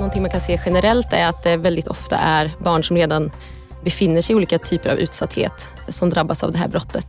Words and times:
någonting 0.00 0.22
man 0.22 0.30
kan 0.30 0.40
se 0.40 0.60
generellt 0.66 1.12
är 1.12 1.26
att 1.26 1.42
det 1.42 1.56
väldigt 1.56 1.88
ofta 1.88 2.16
är 2.16 2.50
barn 2.58 2.84
som 2.84 2.96
redan 2.96 3.30
befinner 3.84 4.22
sig 4.22 4.32
i 4.32 4.36
olika 4.36 4.58
typer 4.58 4.90
av 4.90 4.98
utsatthet 4.98 5.72
som 5.88 6.10
drabbas 6.10 6.44
av 6.44 6.52
det 6.52 6.58
här 6.58 6.68
brottet. 6.68 7.06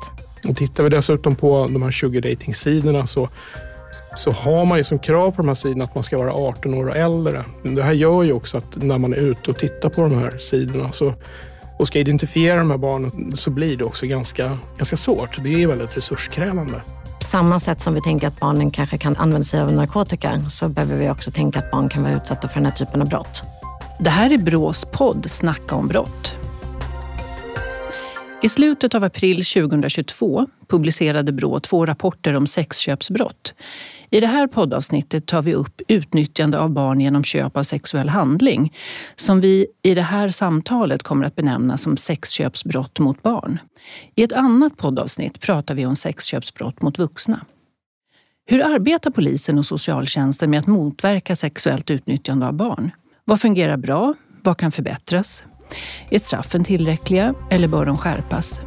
Och 0.50 0.58
tittar 0.58 0.84
vi 0.84 0.90
dessutom 0.90 1.36
på 1.36 1.68
de 1.68 1.82
här 1.82 1.92
sugar 1.92 2.22
dating-sidorna 2.22 3.08
så, 3.08 3.30
så 4.16 4.32
har 4.32 4.66
man 4.66 4.78
ju 4.78 4.84
som 4.84 5.00
krav 5.00 5.32
på 5.32 5.38
de 5.38 5.48
här 5.48 5.56
sidorna 5.56 5.84
att 5.84 5.96
man 5.96 6.04
ska 6.04 6.18
vara 6.18 6.34
18 6.34 6.74
år 6.74 6.90
och 6.90 6.96
äldre. 6.96 7.46
Det 7.64 7.84
här 7.84 7.94
gör 7.94 8.24
ju 8.24 8.34
också 8.34 8.58
att 8.58 8.78
när 8.78 8.98
man 8.98 9.14
är 9.14 9.18
ute 9.18 9.52
och 9.52 9.58
tittar 9.58 9.90
på 9.90 10.02
de 10.02 10.18
här 10.18 10.38
sidorna 10.38 10.92
så, 10.92 11.14
och 11.80 11.88
ska 11.88 12.00
identifiera 12.00 12.58
de 12.58 12.72
här 12.72 12.78
barnen 12.78 13.36
så 13.36 13.52
blir 13.52 13.78
det 13.78 13.84
också 13.84 14.06
ganska, 14.06 14.58
ganska 14.78 14.98
svårt. 14.98 15.44
Det 15.44 15.64
är 15.64 15.68
väldigt 15.68 15.98
resurskrävande. 15.98 16.82
På 17.32 17.38
samma 17.38 17.60
sätt 17.60 17.82
som 17.82 17.94
vi 17.94 18.02
tänker 18.02 18.28
att 18.28 18.40
barnen 18.40 18.72
kanske 18.72 18.98
kan 18.98 19.16
använda 19.16 19.46
sig 19.46 19.62
av 19.62 19.74
narkotika 19.74 20.50
så 20.50 20.70
behöver 20.70 20.98
vi 20.98 21.10
också 21.10 21.32
tänka 21.32 21.60
att 21.60 21.72
barn 21.72 21.90
kan 21.90 22.04
vara 22.04 22.14
utsatta 22.14 22.48
för 22.48 22.56
den 22.56 22.66
här 22.66 22.72
typen 22.72 23.02
av 23.02 23.10
brott. 23.10 23.44
Det 24.00 24.10
här 24.10 24.34
är 24.34 24.38
Brås 24.38 24.86
podd 24.86 25.30
Snacka 25.30 25.76
om 25.76 25.88
brott. 25.88 26.36
I 28.42 28.50
slutet 28.50 28.96
av 28.96 29.04
april 29.04 29.46
2022 29.46 30.48
publicerade 30.68 31.32
Brå 31.32 31.60
två 31.60 31.86
rapporter 31.86 32.34
om 32.34 32.48
sexköpsbrott. 32.48 33.54
I 34.14 34.20
det 34.20 34.28
här 34.28 34.48
poddavsnittet 34.48 35.26
tar 35.26 35.42
vi 35.42 35.54
upp 35.54 35.82
utnyttjande 35.88 36.60
av 36.60 36.70
barn 36.70 37.02
genom 37.02 37.24
köp 37.24 37.58
av 37.58 37.64
sexuell 37.64 38.10
handling 38.10 38.74
som 39.16 39.42
vi 39.42 39.68
i 39.84 39.96
det 39.96 40.02
här 40.02 40.30
samtalet 40.30 41.04
kommer 41.04 41.26
att 41.26 41.36
benämna 41.36 41.78
som 41.78 41.98
sexköpsbrott 41.98 43.00
mot 43.00 43.24
barn. 43.24 43.60
I 44.16 44.24
ett 44.24 44.34
annat 44.34 44.78
poddavsnitt 44.78 45.42
pratar 45.42 45.76
vi 45.76 45.86
om 45.86 45.96
sexköpsbrott 45.96 46.82
mot 46.82 47.00
vuxna. 47.00 47.46
Hur 48.46 48.66
arbetar 48.76 49.12
polisen 49.12 49.58
och 49.58 49.66
socialtjänsten 49.66 50.50
med 50.50 50.60
att 50.60 50.68
motverka 50.68 51.36
sexuellt 51.36 51.90
utnyttjande 51.90 52.48
av 52.48 52.54
barn? 52.54 52.92
Vad 53.26 53.42
fungerar 53.42 53.78
bra? 53.78 54.14
Vad 54.44 54.58
kan 54.58 54.72
förbättras? 54.72 55.44
Är 56.10 56.20
straffen 56.20 56.64
tillräckliga 56.64 57.34
eller 57.52 57.68
bör 57.68 57.86
de 57.86 57.98
skärpas? 57.98 58.62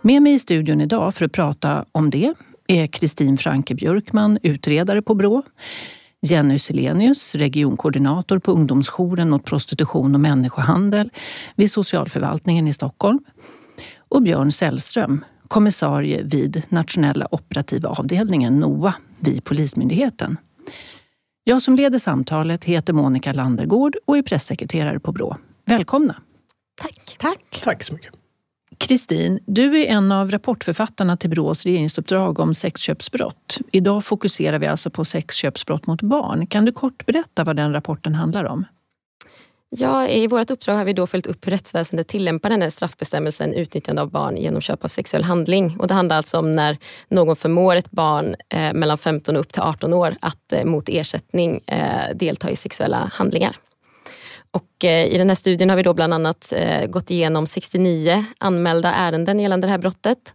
Med 0.00 0.22
mig 0.22 0.32
i 0.32 0.38
studion 0.38 0.80
idag 0.80 1.14
för 1.14 1.24
att 1.24 1.32
prata 1.32 1.84
om 1.92 2.10
det 2.10 2.34
är 2.72 2.86
Kristin 2.86 3.38
Franke 3.38 3.74
Björkman, 3.74 4.38
utredare 4.42 5.02
på 5.02 5.14
Brå, 5.14 5.42
Jenny 6.22 6.58
Selenius, 6.58 7.34
regionkoordinator 7.34 8.38
på 8.38 8.52
ungdomsjouren 8.52 9.30
mot 9.30 9.44
prostitution 9.44 10.14
och 10.14 10.20
människohandel 10.20 11.10
vid 11.56 11.70
socialförvaltningen 11.70 12.68
i 12.68 12.72
Stockholm 12.72 13.18
och 14.08 14.22
Björn 14.22 14.52
Sällström, 14.52 15.24
kommissarie 15.48 16.22
vid 16.22 16.62
nationella 16.68 17.28
operativa 17.30 17.88
avdelningen, 17.88 18.60
NOA, 18.60 18.94
vid 19.20 19.44
Polismyndigheten. 19.44 20.36
Jag 21.44 21.62
som 21.62 21.76
leder 21.76 21.98
samtalet 21.98 22.64
heter 22.64 22.92
Monica 22.92 23.32
Landergård 23.32 23.96
och 24.06 24.16
är 24.16 24.22
pressekreterare 24.22 25.00
på 25.00 25.12
Brå. 25.12 25.36
Välkomna! 25.64 26.16
Tack. 26.82 27.16
Tack. 27.18 27.60
Tack 27.64 27.82
så 27.82 27.94
mycket. 27.94 28.21
Kristin, 28.78 29.38
du 29.46 29.80
är 29.80 29.86
en 29.86 30.12
av 30.12 30.30
rapportförfattarna 30.30 31.16
till 31.16 31.30
Brås 31.30 31.64
regeringsuppdrag 31.64 32.38
om 32.38 32.54
sexköpsbrott. 32.54 33.58
Idag 33.72 34.04
fokuserar 34.04 34.58
vi 34.58 34.66
alltså 34.66 34.90
på 34.90 35.04
sexköpsbrott 35.04 35.86
mot 35.86 36.02
barn. 36.02 36.46
Kan 36.46 36.64
du 36.64 36.72
kort 36.72 37.06
berätta 37.06 37.44
vad 37.44 37.56
den 37.56 37.72
rapporten 37.72 38.14
handlar 38.14 38.44
om? 38.44 38.64
Ja, 39.76 40.08
I 40.08 40.26
vårt 40.26 40.50
uppdrag 40.50 40.74
har 40.74 40.84
vi 40.84 40.92
då 40.92 41.06
följt 41.06 41.26
upp 41.26 41.46
hur 41.46 41.50
rättsväsendet 41.50 42.08
tillämpar 42.08 42.50
den 42.50 42.62
här 42.62 42.70
straffbestämmelsen 42.70 43.54
utnyttjande 43.54 44.02
av 44.02 44.10
barn 44.10 44.36
genom 44.36 44.60
köp 44.60 44.84
av 44.84 44.88
sexuell 44.88 45.24
handling. 45.24 45.76
Och 45.78 45.88
det 45.88 45.94
handlar 45.94 46.16
alltså 46.16 46.38
om 46.38 46.56
när 46.56 46.76
någon 47.08 47.36
förmår 47.36 47.76
ett 47.76 47.90
barn 47.90 48.34
eh, 48.48 48.72
mellan 48.72 48.98
15 48.98 49.36
och 49.36 49.40
upp 49.40 49.52
till 49.52 49.62
18 49.62 49.92
år 49.92 50.16
att 50.20 50.52
eh, 50.52 50.64
mot 50.64 50.88
ersättning 50.88 51.60
eh, 51.66 52.16
delta 52.16 52.50
i 52.50 52.56
sexuella 52.56 53.10
handlingar. 53.12 53.56
Och 54.52 54.84
eh, 54.84 55.06
I 55.06 55.18
den 55.18 55.28
här 55.28 55.34
studien 55.34 55.70
har 55.70 55.76
vi 55.76 55.82
då 55.82 55.94
bland 55.94 56.14
annat 56.14 56.52
eh, 56.56 56.86
gått 56.86 57.10
igenom 57.10 57.46
69 57.46 58.24
anmälda 58.38 58.94
ärenden 58.94 59.40
gällande 59.40 59.66
det 59.66 59.70
här 59.70 59.78
brottet. 59.78 60.34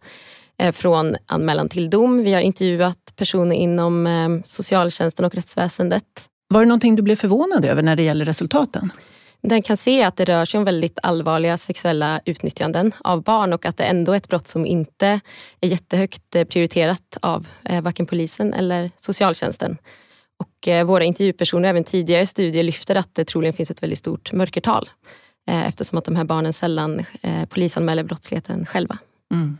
Eh, 0.59 0.71
från 0.71 1.15
anmälan 1.25 1.69
till 1.69 1.89
dom. 1.89 2.23
Vi 2.23 2.33
har 2.33 2.41
intervjuat 2.41 3.13
personer 3.15 3.55
inom 3.55 4.41
socialtjänsten 4.45 5.25
och 5.25 5.35
rättsväsendet. 5.35 6.03
Var 6.47 6.59
det 6.59 6.65
någonting 6.65 6.95
du 6.95 7.01
blev 7.01 7.15
förvånad 7.15 7.65
över 7.65 7.83
när 7.83 7.95
det 7.95 8.03
gäller 8.03 8.25
resultaten? 8.25 8.91
Den 9.41 9.61
kan 9.61 9.77
se 9.77 10.03
att 10.03 10.15
det 10.15 10.25
rör 10.25 10.45
sig 10.45 10.57
om 10.57 10.63
väldigt 10.63 10.99
allvarliga 11.03 11.57
sexuella 11.57 12.21
utnyttjanden 12.25 12.91
av 12.99 13.23
barn 13.23 13.53
och 13.53 13.65
att 13.65 13.77
det 13.77 13.83
ändå 13.83 14.11
är 14.11 14.17
ett 14.17 14.27
brott 14.27 14.47
som 14.47 14.65
inte 14.65 15.19
är 15.61 15.67
jättehögt 15.67 16.31
prioriterat 16.49 17.17
av 17.21 17.47
varken 17.81 18.05
polisen 18.05 18.53
eller 18.53 18.91
socialtjänsten. 18.99 19.77
Och 20.37 20.67
eh, 20.67 20.85
våra 20.85 21.03
intervjupersoner 21.03 21.69
även 21.69 21.83
tidigare 21.83 22.25
studier 22.25 22.63
lyfter 22.63 22.95
att 22.95 23.15
det 23.15 23.25
troligen 23.25 23.53
finns 23.53 23.71
ett 23.71 23.83
väldigt 23.83 23.99
stort 23.99 24.33
mörkertal 24.33 24.89
eh, 25.47 25.67
eftersom 25.67 25.97
att 25.97 26.05
de 26.05 26.15
här 26.15 26.23
barnen 26.23 26.53
sällan 26.53 27.05
eh, 27.21 27.45
polisanmäler 27.45 28.03
brottsligheten 28.03 28.65
själva. 28.65 28.97
Mm. 29.33 29.57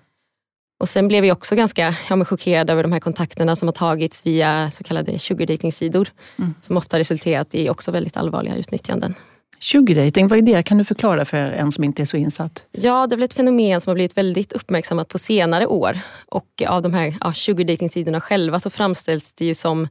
Och 0.80 0.90
sen 0.90 1.08
blev 1.08 1.22
vi 1.22 1.32
också 1.32 1.56
ganska 1.56 1.94
ja, 2.10 2.26
chockerade 2.26 2.74
över 2.74 2.84
de 2.84 2.92
här 2.92 3.00
kontakterna 3.00 3.56
som 3.56 3.68
har 3.68 3.74
tagits 3.74 4.26
via 4.26 4.72
så 4.72 4.84
kallade 4.84 5.20
sugardating-sidor 5.20 6.08
mm. 6.38 6.54
som 6.62 6.78
ofta 6.78 7.00
resulterat 7.00 7.56
i 7.56 7.70
också 7.70 7.92
väldigt 7.92 8.18
allvarliga 8.18 8.56
utnyttjanden. 8.56 9.16
Sugardating, 9.60 10.28
vad 10.28 10.40
är 10.40 10.42
det? 10.42 10.64
Kan 10.64 10.78
du 10.78 10.84
förklara 10.84 11.26
för 11.26 11.38
en 11.38 11.72
som 11.72 11.84
inte 11.84 12.04
är 12.04 12.06
så 12.06 12.18
insatt? 12.18 12.66
Ja, 12.72 13.08
det 13.08 13.16
är 13.16 13.18
väl 13.18 13.24
ett 13.24 13.34
fenomen 13.34 13.82
som 13.82 13.90
har 13.90 13.96
blivit 13.96 14.18
väldigt 14.18 14.54
uppmärksammat 14.54 15.08
på 15.08 15.18
senare 15.18 15.66
år. 15.66 16.00
Och 16.26 16.64
av 16.68 16.82
de 16.82 16.94
här 16.94 17.16
ja, 17.22 17.34
sugardating-sidorna 17.34 18.22
själva 18.22 18.60
så 18.60 18.70
framställs 18.70 19.34
det 19.34 19.46
ju 19.46 19.54
som 19.54 19.88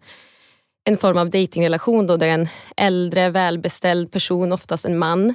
en 0.89 0.97
form 0.99 1.19
av 1.19 1.31
datingrelation 1.31 2.07
där 2.07 2.29
en 2.29 2.49
äldre 2.77 3.31
välbeställd 3.31 4.13
person, 4.13 4.53
oftast 4.53 4.85
en 4.85 4.99
man, 4.99 5.35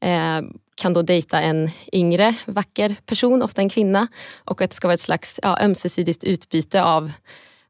eh, 0.00 0.40
kan 0.74 0.92
då 0.92 1.02
dejta 1.02 1.40
en 1.40 1.70
yngre 1.92 2.34
vacker 2.46 2.96
person, 3.06 3.42
ofta 3.42 3.62
en 3.62 3.68
kvinna. 3.68 4.06
Och 4.44 4.62
att 4.62 4.70
det 4.70 4.76
ska 4.76 4.88
vara 4.88 4.94
ett 4.94 5.00
slags 5.00 5.40
ja, 5.42 5.58
ömsesidigt 5.60 6.24
utbyte 6.24 6.82
av 6.82 7.12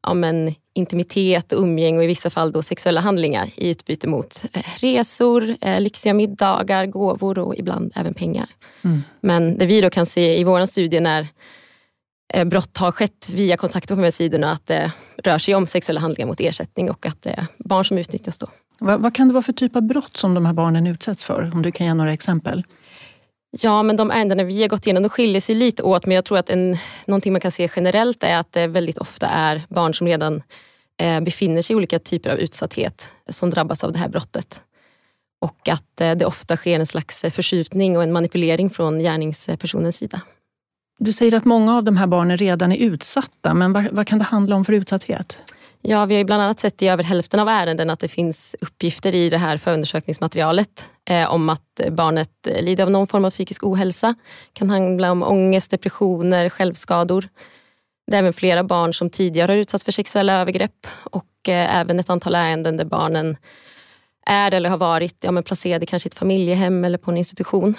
ja, 0.02 0.14
men, 0.14 0.54
intimitet, 0.74 1.52
umgänge 1.52 1.98
och 1.98 2.04
i 2.04 2.06
vissa 2.06 2.30
fall 2.30 2.52
då 2.52 2.62
sexuella 2.62 3.00
handlingar 3.00 3.50
i 3.56 3.70
utbyte 3.70 4.08
mot 4.08 4.44
eh, 4.52 4.64
resor, 4.76 5.56
eh, 5.60 5.80
lyxiga 5.80 6.14
middagar, 6.14 6.86
gåvor 6.86 7.38
och 7.38 7.56
ibland 7.56 7.92
även 7.94 8.14
pengar. 8.14 8.48
Mm. 8.84 9.02
Men 9.20 9.58
det 9.58 9.66
vi 9.66 9.80
då 9.80 9.90
kan 9.90 10.06
se 10.06 10.38
i 10.38 10.44
vår 10.44 10.66
studie 10.66 11.00
när 11.00 11.26
brott 12.46 12.76
har 12.76 12.92
skett 12.92 13.28
via 13.28 13.56
kontakter 13.56 13.94
på 13.94 14.00
de 14.00 14.04
här 14.04 14.10
sidorna, 14.10 14.52
att 14.52 14.66
det 14.66 14.92
rör 15.24 15.38
sig 15.38 15.54
om 15.54 15.66
sexuella 15.66 16.00
handlingar 16.00 16.26
mot 16.26 16.40
ersättning 16.40 16.90
och 16.90 17.06
att 17.06 17.22
det 17.22 17.30
är 17.30 17.46
barn 17.58 17.84
som 17.84 17.98
utnyttjas. 17.98 18.38
Då. 18.38 18.46
Vad, 18.78 19.00
vad 19.00 19.14
kan 19.14 19.28
det 19.28 19.34
vara 19.34 19.42
för 19.42 19.52
typ 19.52 19.76
av 19.76 19.82
brott 19.82 20.16
som 20.16 20.34
de 20.34 20.46
här 20.46 20.52
barnen 20.52 20.86
utsätts 20.86 21.24
för? 21.24 21.50
Om 21.54 21.62
du 21.62 21.72
kan 21.72 21.86
ge 21.86 21.94
några 21.94 22.12
exempel. 22.12 22.64
Ja, 23.60 23.82
men 23.82 23.96
de 23.96 24.10
ärendena 24.10 24.42
vi 24.44 24.60
har 24.60 24.68
gått 24.68 24.86
igenom 24.86 25.02
de 25.02 25.08
skiljer 25.08 25.40
sig 25.40 25.54
lite 25.54 25.82
åt 25.82 26.06
men 26.06 26.14
jag 26.14 26.24
tror 26.24 26.38
att 26.38 26.50
en, 26.50 26.76
någonting 27.06 27.32
man 27.32 27.40
kan 27.40 27.50
se 27.50 27.68
generellt 27.76 28.22
är 28.22 28.36
att 28.36 28.52
det 28.52 28.66
väldigt 28.66 28.98
ofta 28.98 29.26
är 29.26 29.62
barn 29.68 29.94
som 29.94 30.06
redan 30.06 30.42
eh, 31.00 31.20
befinner 31.20 31.62
sig 31.62 31.74
i 31.74 31.76
olika 31.76 31.98
typer 31.98 32.30
av 32.30 32.38
utsatthet 32.38 33.12
som 33.28 33.50
drabbas 33.50 33.84
av 33.84 33.92
det 33.92 33.98
här 33.98 34.08
brottet. 34.08 34.62
Och 35.40 35.68
att 35.68 36.00
eh, 36.00 36.12
det 36.12 36.24
ofta 36.24 36.56
sker 36.56 36.80
en 36.80 36.86
slags 36.86 37.20
förskjutning 37.20 37.96
och 37.96 38.02
en 38.02 38.12
manipulering 38.12 38.70
från 38.70 38.98
gärningspersonens 38.98 39.96
sida. 39.96 40.20
Du 41.04 41.12
säger 41.12 41.34
att 41.34 41.44
många 41.44 41.76
av 41.76 41.84
de 41.84 41.96
här 41.96 42.06
barnen 42.06 42.36
redan 42.36 42.72
är 42.72 42.76
utsatta, 42.76 43.54
men 43.54 43.72
vad, 43.72 43.88
vad 43.92 44.06
kan 44.06 44.18
det 44.18 44.24
handla 44.24 44.56
om 44.56 44.64
för 44.64 44.72
utsatthet? 44.72 45.42
Ja, 45.80 46.06
vi 46.06 46.16
har 46.16 46.24
bland 46.24 46.42
annat 46.42 46.60
sett 46.60 46.82
i 46.82 46.88
över 46.88 47.04
hälften 47.04 47.40
av 47.40 47.48
ärenden 47.48 47.90
att 47.90 48.00
det 48.00 48.08
finns 48.08 48.56
uppgifter 48.60 49.14
i 49.14 49.30
det 49.30 49.38
här 49.38 49.56
förundersökningsmaterialet 49.56 50.88
eh, 51.04 51.32
om 51.32 51.48
att 51.48 51.80
barnet 51.90 52.30
lider 52.60 52.84
av 52.84 52.90
någon 52.90 53.06
form 53.06 53.24
av 53.24 53.30
psykisk 53.30 53.64
ohälsa. 53.64 54.06
Det 54.52 54.58
kan 54.58 54.70
handla 54.70 55.10
om 55.12 55.22
ångest, 55.22 55.70
depressioner, 55.70 56.48
självskador. 56.48 57.28
Det 58.06 58.14
är 58.14 58.18
även 58.18 58.32
flera 58.32 58.64
barn 58.64 58.94
som 58.94 59.10
tidigare 59.10 59.52
har 59.52 59.56
utsatts 59.56 59.84
för 59.84 59.92
sexuella 59.92 60.32
övergrepp 60.40 60.86
och 61.04 61.48
eh, 61.48 61.76
även 61.76 62.00
ett 62.00 62.10
antal 62.10 62.34
ärenden 62.34 62.76
där 62.76 62.84
barnen 62.84 63.36
är 64.26 64.54
eller 64.54 64.70
har 64.70 64.78
varit 64.78 65.16
ja, 65.20 65.30
men 65.30 65.42
placerade 65.42 65.86
kanske 65.86 66.06
i 66.06 66.10
ett 66.10 66.18
familjehem 66.18 66.84
eller 66.84 66.98
på 66.98 67.10
en 67.10 67.16
institution. 67.16 67.74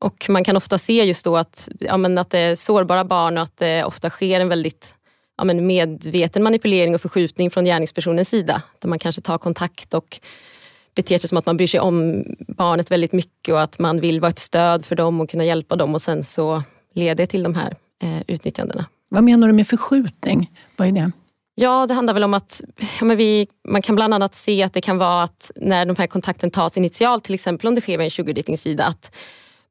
Och 0.00 0.26
man 0.28 0.44
kan 0.44 0.56
ofta 0.56 0.78
se 0.78 1.04
just 1.04 1.24
då 1.24 1.36
att, 1.36 1.68
ja, 1.80 1.96
men 1.96 2.18
att 2.18 2.30
det 2.30 2.38
är 2.38 2.54
sårbara 2.54 3.04
barn 3.04 3.36
och 3.36 3.42
att 3.42 3.56
det 3.56 3.84
ofta 3.84 4.10
sker 4.10 4.40
en 4.40 4.48
väldigt 4.48 4.94
ja, 5.38 5.44
men 5.44 5.66
medveten 5.66 6.42
manipulering 6.42 6.94
och 6.94 7.00
förskjutning 7.00 7.50
från 7.50 7.64
gärningspersonens 7.64 8.28
sida. 8.28 8.62
Där 8.78 8.88
man 8.88 8.98
kanske 8.98 9.22
tar 9.22 9.38
kontakt 9.38 9.94
och 9.94 10.20
beter 10.94 11.18
sig 11.18 11.28
som 11.28 11.38
att 11.38 11.46
man 11.46 11.56
bryr 11.56 11.66
sig 11.66 11.80
om 11.80 12.24
barnet 12.38 12.90
väldigt 12.90 13.12
mycket 13.12 13.52
och 13.52 13.62
att 13.62 13.78
man 13.78 14.00
vill 14.00 14.20
vara 14.20 14.30
ett 14.30 14.38
stöd 14.38 14.84
för 14.84 14.96
dem 14.96 15.20
och 15.20 15.30
kunna 15.30 15.44
hjälpa 15.44 15.76
dem 15.76 15.94
och 15.94 16.02
sen 16.02 16.24
så 16.24 16.62
leder 16.94 17.14
det 17.14 17.26
till 17.26 17.42
de 17.42 17.54
här 17.54 17.74
eh, 18.02 18.22
utnyttjandena. 18.26 18.84
Vad 19.08 19.24
menar 19.24 19.46
du 19.46 19.52
med 19.52 19.66
förskjutning? 19.66 20.50
Vad 20.76 20.88
är 20.88 20.92
det? 20.92 21.12
Ja, 21.54 21.86
det 21.86 21.94
handlar 21.94 22.14
väl 22.14 22.24
om 22.24 22.34
att 22.34 22.62
ja, 23.00 23.06
vi, 23.06 23.46
man 23.64 23.82
kan 23.82 23.96
bland 23.96 24.14
annat 24.14 24.34
se 24.34 24.62
att 24.62 24.72
det 24.72 24.80
kan 24.80 24.98
vara 24.98 25.22
att 25.22 25.50
när 25.56 25.86
de 25.86 25.96
här 25.96 26.06
kontakten 26.06 26.50
tas 26.50 26.76
initialt, 26.76 27.24
till 27.24 27.34
exempel 27.34 27.68
om 27.68 27.74
det 27.74 27.80
sker 27.80 27.98
med 27.98 28.04
en 28.04 28.10
sugardating-sida, 28.10 28.84
att 28.84 29.14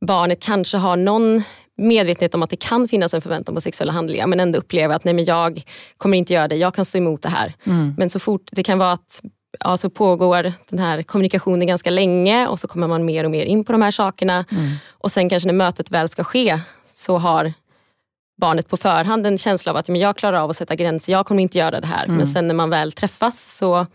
barnet 0.06 0.40
kanske 0.40 0.78
har 0.78 0.96
någon 0.96 1.44
medvetenhet 1.78 2.36
om 2.36 2.44
att 2.44 2.50
det 2.50 2.56
kan 2.56 2.88
finnas 2.88 3.13
en 3.13 3.22
förväntan 3.22 3.56
på 3.56 3.62
sexuella 3.62 3.94
handlingar 3.94 4.28
men 4.28 4.40
ändå 4.40 4.60
upplever 4.60 4.96
att 4.96 5.04
nej 5.04 5.13
men 5.13 5.25
jag 5.25 5.63
kommer 5.98 6.18
inte 6.18 6.34
göra 6.34 6.48
det, 6.48 6.56
jag 6.56 6.75
kan 6.75 6.86
stå 6.86 6.98
emot 6.98 7.22
det 7.22 7.30
här. 7.30 7.54
Mm. 7.63 7.94
Men 7.98 8.10
så 8.10 8.19
fort 8.19 8.50
det 8.51 8.63
kan 8.63 8.80
vara 8.80 8.92
att 8.92 9.22
ja, 9.60 9.78
så 9.78 9.90
pågår 9.90 10.54
den 10.69 10.80
här 10.80 11.04
kommunikationen 11.04 11.68
ganska 11.68 11.90
länge 11.90 12.48
och 12.48 12.60
så 12.60 12.68
kommer 12.68 12.88
man 12.88 13.06
mer 13.06 13.24
och 13.24 13.31
mer 13.31 13.46
in 13.46 13.63
på 13.63 13.72
de 13.72 13.81
här 13.81 13.92
sakerna. 13.92 14.46
Mm. 14.51 14.72
Och 14.90 15.12
sen 15.12 15.30
kanske 15.30 15.48
när 15.48 15.54
mötet 15.54 15.92
väl 15.92 16.10
ska 16.10 16.24
ske 16.24 16.60
så 16.94 17.18
har 17.18 17.54
barnet 18.42 18.69
på 18.69 18.78
förhand 18.78 19.28
en 19.28 19.38
känsla 19.38 19.72
av 19.72 19.78
att 19.78 19.90
men 19.90 20.02
jag 20.02 20.18
klarar 20.18 20.38
av 20.38 20.50
att 20.50 20.57
sätta 20.57 20.75
gränser, 20.75 21.13
jag 21.13 21.25
kommer 21.25 21.44
inte 21.44 21.57
göra 21.57 21.81
det 21.81 21.88
här. 21.88 22.04
Mm. 22.06 22.18
Men 22.18 22.28
sen 22.28 22.48
när 22.48 22.56
man 22.56 22.69
väl 22.69 22.92
träffas 22.92 23.57
så 23.57 23.86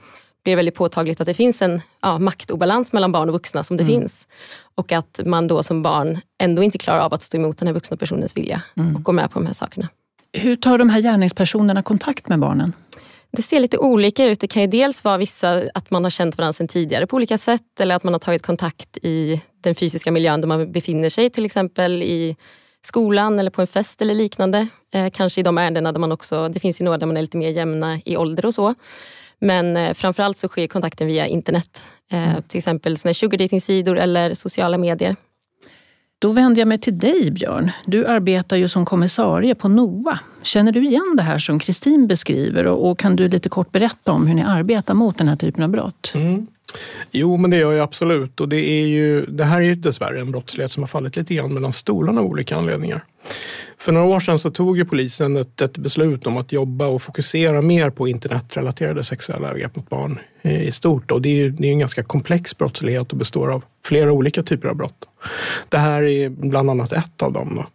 blir 0.45 0.57
väldigt 0.57 0.75
påtagligt 0.75 1.21
att 1.21 1.27
det 1.27 1.35
finns 1.35 1.63
en 1.63 1.81
ja, 2.03 2.19
maktobalans 2.19 2.93
mellan 2.93 3.13
barn 3.13 3.29
och 3.29 3.33
vuxna 3.33 3.63
som 3.63 3.77
det 3.77 3.83
mm. 3.83 4.01
finns. 4.01 4.29
Och 4.75 4.93
att 4.93 5.21
man 5.25 5.49
då 5.49 5.63
som 5.63 5.83
barn 5.83 6.21
ändå 6.39 6.63
inte 6.63 6.79
klarar 6.79 7.01
av 7.01 7.15
att 7.15 7.23
stå 7.23 7.39
emot 7.39 7.59
den 7.59 7.69
här 7.69 7.75
vuxna 7.75 7.97
personens 7.97 8.37
vilja 8.37 8.63
mm. 8.77 8.97
och 8.97 9.03
gå 9.03 9.13
med 9.13 9.31
på 9.31 9.39
de 9.39 9.47
här 9.47 9.55
sakerna. 9.55 9.89
Hur 10.33 10.57
tar 10.57 10.79
de 10.79 10.91
här 10.91 11.01
gärningspersonerna 11.01 11.83
kontakt 11.83 12.29
med 12.29 12.39
barnen? 12.39 12.73
Det 13.31 13.43
ser 13.43 13.61
lite 13.61 13.79
olika 13.79 14.25
ut. 14.25 14.41
Det 14.41 14.47
kan 14.47 14.63
ju 14.63 14.69
dels 14.69 15.05
vara 15.05 15.17
vissa 15.17 15.63
att 15.75 15.91
man 15.91 16.05
har 16.05 16.11
känt 16.11 16.39
varandra 16.39 16.53
sedan 16.53 16.69
tidigare 16.69 17.07
på 17.07 17.17
olika 17.17 17.39
sätt 17.39 17.81
eller 17.81 17.95
att 17.95 18.05
man 18.05 18.15
har 18.15 18.19
tagit 18.19 18.43
kontakt 18.43 18.99
i 19.03 19.43
den 19.61 19.75
fysiska 19.75 20.11
miljön 20.11 20.41
där 20.41 20.49
man 20.49 20.73
befinner 20.73 21.09
sig, 21.09 21.31
till 21.31 21.45
exempel 21.45 22.03
i 22.03 22.37
skolan 22.83 23.39
eller 23.39 23.51
på 23.51 23.61
en 23.61 23.67
fest 23.67 24.03
eller 24.03 24.15
liknande. 24.15 24.69
Eh, 24.93 25.11
kanske 25.11 25.41
i 25.41 25.45
de 25.45 25.59
ärendena 25.59 25.93
där 25.93 26.01
man 26.01 26.13
också, 26.13 26.49
det 26.49 26.61
finns 26.61 26.81
ju 26.81 26.85
några 26.85 26.99
där 26.99 27.07
man 27.07 27.17
är 27.17 27.21
lite 27.21 27.37
mer 27.37 27.51
jämna 27.51 28.01
i 28.05 28.17
ålder 28.17 28.47
och 28.47 28.55
så. 28.55 28.75
Men 29.45 29.77
eh, 29.77 29.95
framförallt 29.95 30.39
så 30.39 30.49
sker 30.49 30.67
kontakten 30.67 31.07
via 31.07 31.27
internet. 31.27 31.87
Eh, 32.11 32.31
mm. 32.31 32.43
Till 32.43 32.59
exempel 32.59 32.99
sugar 32.99 33.95
eller 33.97 34.35
sociala 34.35 34.79
medier. 34.79 35.17
Då 36.19 36.33
vänder 36.33 36.61
jag 36.61 36.69
mig 36.69 36.79
till 36.79 36.99
dig 36.99 37.31
Björn. 37.31 37.71
Du 37.87 38.07
arbetar 38.07 38.57
ju 38.57 38.69
som 38.69 38.85
kommissarie 38.85 39.55
på 39.55 39.69
NOA. 39.69 40.19
Känner 40.43 40.73
du 40.73 40.87
igen 40.87 41.15
det 41.17 41.23
här 41.23 41.39
som 41.39 41.59
Kristin 41.59 42.07
beskriver 42.07 42.67
och, 42.67 42.91
och, 42.91 42.99
kan 42.99 43.17
du 43.17 43.29
lite 43.29 43.49
kort 43.49 43.73
berätta 43.73 44.13
om 44.13 44.27
hur 44.27 44.35
ni 44.35 44.43
arbetar 44.43 44.95
mot 44.95 45.19
den 45.19 45.29
här 45.29 45.37
typen 45.37 45.65
av 45.65 45.71
brott? 45.71 46.13
Mm. 46.15 46.47
Jo, 47.11 47.37
men 47.37 47.51
det 47.51 47.57
gör 47.57 47.73
jag 47.73 47.83
absolut. 47.85 48.41
Och 48.41 48.49
det, 48.49 48.71
är 48.71 48.87
ju, 48.87 49.27
det 49.27 49.45
här 49.45 49.57
är 49.57 49.65
ju 49.65 49.75
dessvärre 49.75 50.21
en 50.21 50.31
brottslighet 50.31 50.73
som 50.73 50.83
har 50.83 50.89
fallit 50.89 51.17
lite 51.17 51.35
grann 51.35 51.55
mellan 51.55 51.73
stolarna 51.73 52.21
av 52.21 52.27
olika 52.27 52.57
anledningar. 52.57 53.05
För 53.85 53.93
några 53.93 54.07
år 54.07 54.21
sedan 54.21 54.39
så 54.39 54.51
tog 54.51 54.77
ju 54.79 54.85
polisen 54.85 55.37
ett, 55.37 55.61
ett 55.61 55.79
beslut 55.79 56.27
om 56.27 56.37
att 56.37 56.53
jobba 56.53 56.87
och 56.87 57.03
fokusera 57.03 57.63
mer 57.63 57.91
på 57.91 58.09
internetrelaterade 58.09 59.05
sexuella 59.05 59.49
övergrepp 59.49 59.77
mot 59.77 59.91
barn 59.91 60.19
eh, 60.43 60.63
i 60.63 60.73
stort. 60.73 61.11
Och 61.11 61.23
det 61.23 61.29
är 61.29 61.35
ju 61.35 61.51
det 61.51 61.69
är 61.69 61.73
en 61.73 61.79
ganska 61.79 62.03
komplex 62.03 62.59
brottslighet 62.59 63.13
och 63.13 63.19
består 63.19 63.53
av 63.53 63.65
flera 63.85 64.13
olika 64.13 64.43
typer 64.43 64.69
av 64.69 64.77
brott. 64.77 65.09
Det 65.69 65.79
här 65.79 66.03
är 66.03 66.29
bland 66.29 66.71
annat 66.71 66.93
ett 66.93 67.23
av 67.23 67.33
dem. 67.33 67.53
Då. 67.57 67.67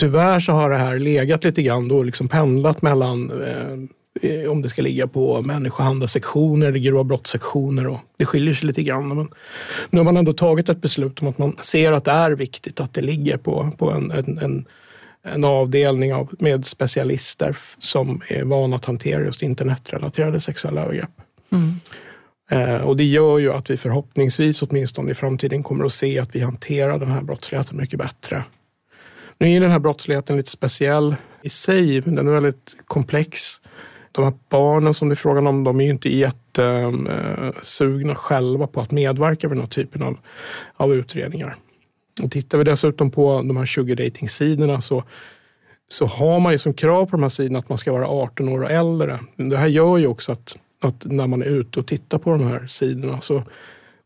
Tyvärr 0.00 0.40
så 0.40 0.52
har 0.52 0.70
det 0.70 0.76
här 0.76 0.98
legat 0.98 1.44
lite 1.44 1.62
grann 1.62 1.88
då 1.88 2.02
liksom 2.02 2.28
pendlat 2.28 2.82
mellan 2.82 3.42
eh, 3.42 4.30
eh, 4.30 4.50
om 4.50 4.62
det 4.62 4.68
ska 4.68 4.82
ligga 4.82 5.06
på 5.06 5.42
människohandelssektioner 5.42 6.68
eller 6.68 6.78
grova 6.78 7.04
brottssektioner. 7.04 7.86
Och 7.86 7.98
det 8.16 8.24
skiljer 8.24 8.54
sig 8.54 8.66
lite 8.66 8.82
grann. 8.82 9.08
Men 9.08 9.28
nu 9.90 9.98
har 9.98 10.04
man 10.04 10.16
ändå 10.16 10.32
tagit 10.32 10.68
ett 10.68 10.82
beslut 10.82 11.22
om 11.22 11.28
att 11.28 11.38
man 11.38 11.56
ser 11.58 11.92
att 11.92 12.04
det 12.04 12.10
är 12.10 12.30
viktigt 12.30 12.80
att 12.80 12.94
det 12.94 13.00
ligger 13.00 13.36
på, 13.36 13.70
på 13.78 13.90
en, 13.90 14.10
en, 14.10 14.38
en, 14.38 14.66
en 15.22 15.44
avdelning 15.44 16.14
av, 16.14 16.34
med 16.38 16.64
specialister 16.64 17.56
som 17.78 18.22
är 18.28 18.44
vana 18.44 18.76
att 18.76 18.84
hantera 18.84 19.24
just 19.24 19.42
internetrelaterade 19.42 20.40
sexuella 20.40 20.82
övergrepp. 20.82 21.10
Mm. 21.52 21.80
Eh, 22.50 22.82
och 22.82 22.96
det 22.96 23.04
gör 23.04 23.38
ju 23.38 23.52
att 23.52 23.70
vi 23.70 23.76
förhoppningsvis 23.76 24.62
åtminstone 24.62 25.10
i 25.10 25.14
framtiden 25.14 25.62
kommer 25.62 25.84
att 25.84 25.92
se 25.92 26.18
att 26.18 26.34
vi 26.34 26.40
hanterar 26.40 26.98
den 26.98 27.10
här 27.10 27.22
brottsligheten 27.22 27.76
mycket 27.76 27.98
bättre. 27.98 28.44
Nu 29.38 29.56
är 29.56 29.60
den 29.60 29.70
här 29.70 29.78
brottsligheten 29.78 30.36
lite 30.36 30.50
speciell 30.50 31.16
i 31.42 31.48
sig, 31.48 32.00
den 32.00 32.28
är 32.28 32.32
väldigt 32.32 32.76
komplex 32.86 33.60
de 34.12 34.24
här 34.24 34.34
barnen 34.48 34.94
som 34.94 35.08
det 35.08 35.12
är 35.12 35.16
frågan 35.16 35.46
om, 35.46 35.64
de 35.64 35.80
är 35.80 35.84
ju 35.84 35.90
inte 35.90 36.16
jättesugna 36.16 38.14
själva 38.14 38.66
på 38.66 38.80
att 38.80 38.90
medverka 38.90 39.48
vid 39.48 39.56
den 39.56 39.62
här 39.62 39.68
typen 39.68 40.02
av, 40.02 40.18
av 40.76 40.94
utredningar. 40.94 41.56
Och 42.22 42.30
tittar 42.30 42.58
vi 42.58 42.64
dessutom 42.64 43.10
på 43.10 43.42
de 43.42 43.56
här 43.56 43.66
sugar 43.66 44.80
så, 44.80 45.04
så 45.88 46.06
har 46.06 46.40
man 46.40 46.52
ju 46.52 46.58
som 46.58 46.74
krav 46.74 47.06
på 47.06 47.10
de 47.10 47.22
här 47.22 47.28
sidorna 47.28 47.58
att 47.58 47.68
man 47.68 47.78
ska 47.78 47.92
vara 47.92 48.08
18 48.08 48.48
år 48.48 48.62
och 48.62 48.70
äldre. 48.70 49.20
Det 49.36 49.56
här 49.56 49.66
gör 49.66 49.98
ju 49.98 50.06
också 50.06 50.32
att, 50.32 50.56
att 50.84 51.04
när 51.04 51.26
man 51.26 51.42
är 51.42 51.46
ute 51.46 51.80
och 51.80 51.86
tittar 51.86 52.18
på 52.18 52.30
de 52.30 52.46
här 52.46 52.66
sidorna 52.66 53.20
så, 53.20 53.42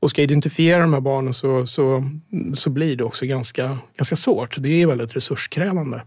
och 0.01 0.11
ska 0.11 0.23
identifiera 0.23 0.81
de 0.81 0.93
här 0.93 1.01
barnen 1.01 1.35
så, 1.35 1.67
så, 1.67 2.11
så 2.55 2.71
blir 2.71 2.97
det 2.97 3.05
också 3.05 3.27
ganska, 3.27 3.79
ganska 3.97 4.17
svårt. 4.17 4.57
Det 4.59 4.83
är 4.83 4.87
väldigt 4.87 5.17
resurskrävande. 5.17 6.03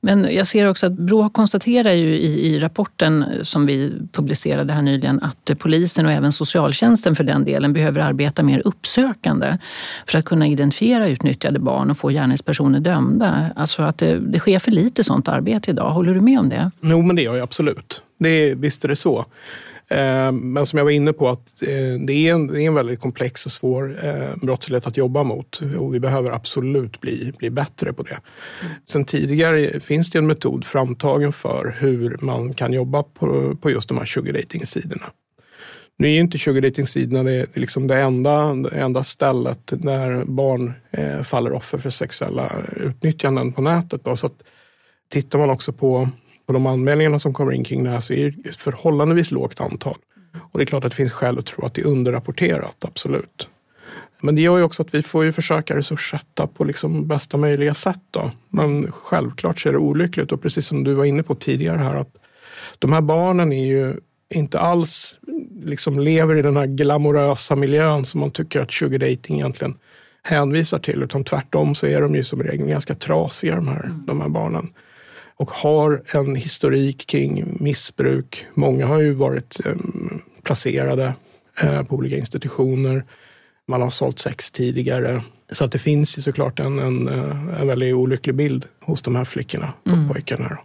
Men 0.00 0.34
jag 0.34 0.46
ser 0.46 0.68
också 0.68 0.86
att 0.86 0.92
Brå 0.92 1.28
konstaterar 1.28 1.92
ju 1.92 2.16
i, 2.16 2.46
i, 2.46 2.58
rapporten 2.58 3.24
som 3.42 3.66
vi 3.66 3.92
publicerade 4.12 4.72
här 4.72 4.82
nyligen 4.82 5.22
att 5.22 5.50
polisen 5.58 6.06
och 6.06 6.12
även 6.12 6.32
socialtjänsten 6.32 7.16
för 7.16 7.24
den 7.24 7.44
delen 7.44 7.72
behöver 7.72 8.00
arbeta 8.00 8.42
mer 8.42 8.62
uppsökande 8.64 9.58
för 10.06 10.18
att 10.18 10.24
kunna 10.24 10.46
identifiera 10.46 11.08
utnyttjade 11.08 11.58
barn 11.58 11.90
och 11.90 11.98
få 11.98 12.08
gärningspersoner 12.08 12.80
dömda. 12.80 13.50
Alltså 13.56 13.82
att 13.82 13.98
det, 13.98 14.18
det 14.18 14.38
sker 14.38 14.58
för 14.58 14.70
lite 14.70 15.04
sånt 15.04 15.28
arbete 15.28 15.70
idag. 15.70 15.90
Håller 15.90 16.14
du 16.14 16.20
med 16.20 16.38
om 16.38 16.48
det? 16.48 16.70
Jo, 16.80 17.02
men 17.02 17.16
det 17.16 17.22
gör 17.22 17.36
jag 17.36 17.42
absolut. 17.42 18.02
Det, 18.18 18.54
visst 18.54 18.84
är 18.84 18.88
det 18.88 18.96
så. 18.96 19.24
Eh, 19.90 20.32
men 20.32 20.66
som 20.66 20.76
jag 20.76 20.84
var 20.84 20.90
inne 20.90 21.12
på, 21.12 21.28
att 21.28 21.62
eh, 21.62 22.00
det 22.06 22.12
är 22.12 22.32
en, 22.32 22.46
det 22.46 22.62
är 22.62 22.66
en 22.66 22.74
väldigt 22.74 23.00
komplex 23.00 23.46
och 23.46 23.52
svår 23.52 23.98
eh, 24.02 24.36
brottslighet 24.42 24.86
att 24.86 24.96
jobba 24.96 25.22
mot 25.22 25.60
och 25.78 25.94
vi 25.94 26.00
behöver 26.00 26.30
absolut 26.30 27.00
bli, 27.00 27.32
bli 27.38 27.50
bättre 27.50 27.92
på 27.92 28.02
det. 28.02 28.20
Sen 28.88 29.04
tidigare 29.04 29.80
finns 29.80 30.10
det 30.10 30.18
en 30.18 30.26
metod 30.26 30.64
framtagen 30.64 31.32
för 31.32 31.76
hur 31.78 32.18
man 32.20 32.54
kan 32.54 32.72
jobba 32.72 33.02
på, 33.02 33.56
på 33.60 33.70
just 33.70 33.88
de 33.88 33.98
här 33.98 34.04
sugardating-sidorna. 34.04 35.06
Nu 35.96 36.08
är 36.08 36.12
ju 36.12 36.20
inte 36.20 36.38
sugardating-sidorna 36.38 37.22
det, 37.22 37.46
det, 37.54 37.60
liksom 37.60 37.86
det 37.86 38.00
enda, 38.00 38.54
det 38.54 38.76
enda 38.80 39.02
stället 39.02 39.72
där 39.76 40.24
barn 40.24 40.72
eh, 40.90 41.22
faller 41.22 41.52
offer 41.52 41.78
för 41.78 41.90
sexuella 41.90 42.52
utnyttjanden 42.76 43.52
på 43.52 43.62
nätet. 43.62 44.04
Då. 44.04 44.16
Så 44.16 44.26
att, 44.26 44.42
tittar 45.08 45.38
man 45.38 45.50
också 45.50 45.72
på 45.72 46.08
på 46.48 46.52
de 46.52 46.66
anmälningarna 46.66 47.18
som 47.18 47.32
kommer 47.32 47.52
in 47.52 47.64
kring 47.64 47.84
det 47.84 47.90
här 47.90 48.00
så 48.00 48.12
är 48.12 48.30
det 48.30 48.48
ett 48.48 48.56
förhållandevis 48.56 49.30
lågt 49.30 49.60
antal. 49.60 49.96
Och 50.50 50.58
det 50.58 50.64
är 50.64 50.66
klart 50.66 50.84
att 50.84 50.90
det 50.90 50.96
finns 50.96 51.12
skäl 51.12 51.38
att 51.38 51.46
tro 51.46 51.64
att 51.64 51.74
det 51.74 51.80
är 51.80 51.86
underrapporterat, 51.86 52.84
absolut. 52.84 53.48
Men 54.20 54.34
det 54.34 54.42
gör 54.42 54.58
ju 54.58 54.62
också 54.62 54.82
att 54.82 54.94
vi 54.94 55.02
får 55.02 55.24
ju 55.24 55.32
försöka 55.32 55.76
resurssätta 55.76 56.46
på 56.46 56.64
liksom 56.64 57.08
bästa 57.08 57.36
möjliga 57.36 57.74
sätt. 57.74 58.00
Då. 58.10 58.30
Men 58.48 58.92
självklart 58.92 59.58
så 59.58 59.68
är 59.68 59.72
det 59.72 59.78
olyckligt 59.78 60.32
och 60.32 60.42
precis 60.42 60.66
som 60.66 60.84
du 60.84 60.94
var 60.94 61.04
inne 61.04 61.22
på 61.22 61.34
tidigare 61.34 61.78
här 61.78 61.94
att 61.94 62.10
de 62.78 62.92
här 62.92 63.00
barnen 63.00 63.52
är 63.52 63.66
ju 63.66 63.96
inte 64.34 64.58
alls 64.58 65.18
liksom 65.62 66.00
lever 66.00 66.36
i 66.36 66.42
den 66.42 66.56
här 66.56 66.66
glamorösa 66.66 67.56
miljön 67.56 68.06
som 68.06 68.20
man 68.20 68.30
tycker 68.30 68.60
att 68.60 68.72
sugar 68.72 68.98
dating 68.98 69.36
egentligen 69.36 69.74
hänvisar 70.22 70.78
till. 70.78 71.02
Utan 71.02 71.24
tvärtom 71.24 71.74
så 71.74 71.86
är 71.86 72.00
de 72.00 72.14
ju 72.14 72.24
som 72.24 72.42
regel 72.42 72.66
ganska 72.66 72.94
trasiga 72.94 73.56
de 73.56 73.68
här, 73.68 73.84
mm. 73.84 74.06
de 74.06 74.20
här 74.20 74.28
barnen 74.28 74.68
och 75.38 75.50
har 75.50 76.02
en 76.14 76.36
historik 76.36 77.06
kring 77.06 77.56
missbruk. 77.60 78.46
Många 78.54 78.86
har 78.86 78.98
ju 78.98 79.12
varit 79.12 79.60
eh, 79.66 79.72
placerade 80.42 81.14
eh, 81.62 81.82
på 81.82 81.96
olika 81.96 82.16
institutioner. 82.16 83.04
Man 83.68 83.82
har 83.82 83.90
sålt 83.90 84.18
sex 84.18 84.50
tidigare. 84.50 85.22
Så 85.52 85.64
att 85.64 85.72
det 85.72 85.78
finns 85.78 86.18
ju 86.18 86.22
såklart 86.22 86.60
en, 86.60 86.78
en, 86.78 87.08
eh, 87.08 87.60
en 87.60 87.66
väldigt 87.66 87.94
olycklig 87.94 88.34
bild 88.34 88.66
hos 88.80 89.02
de 89.02 89.16
här 89.16 89.24
flickorna 89.24 89.72
och 89.82 89.92
mm. 89.92 90.08
pojkarna. 90.08 90.58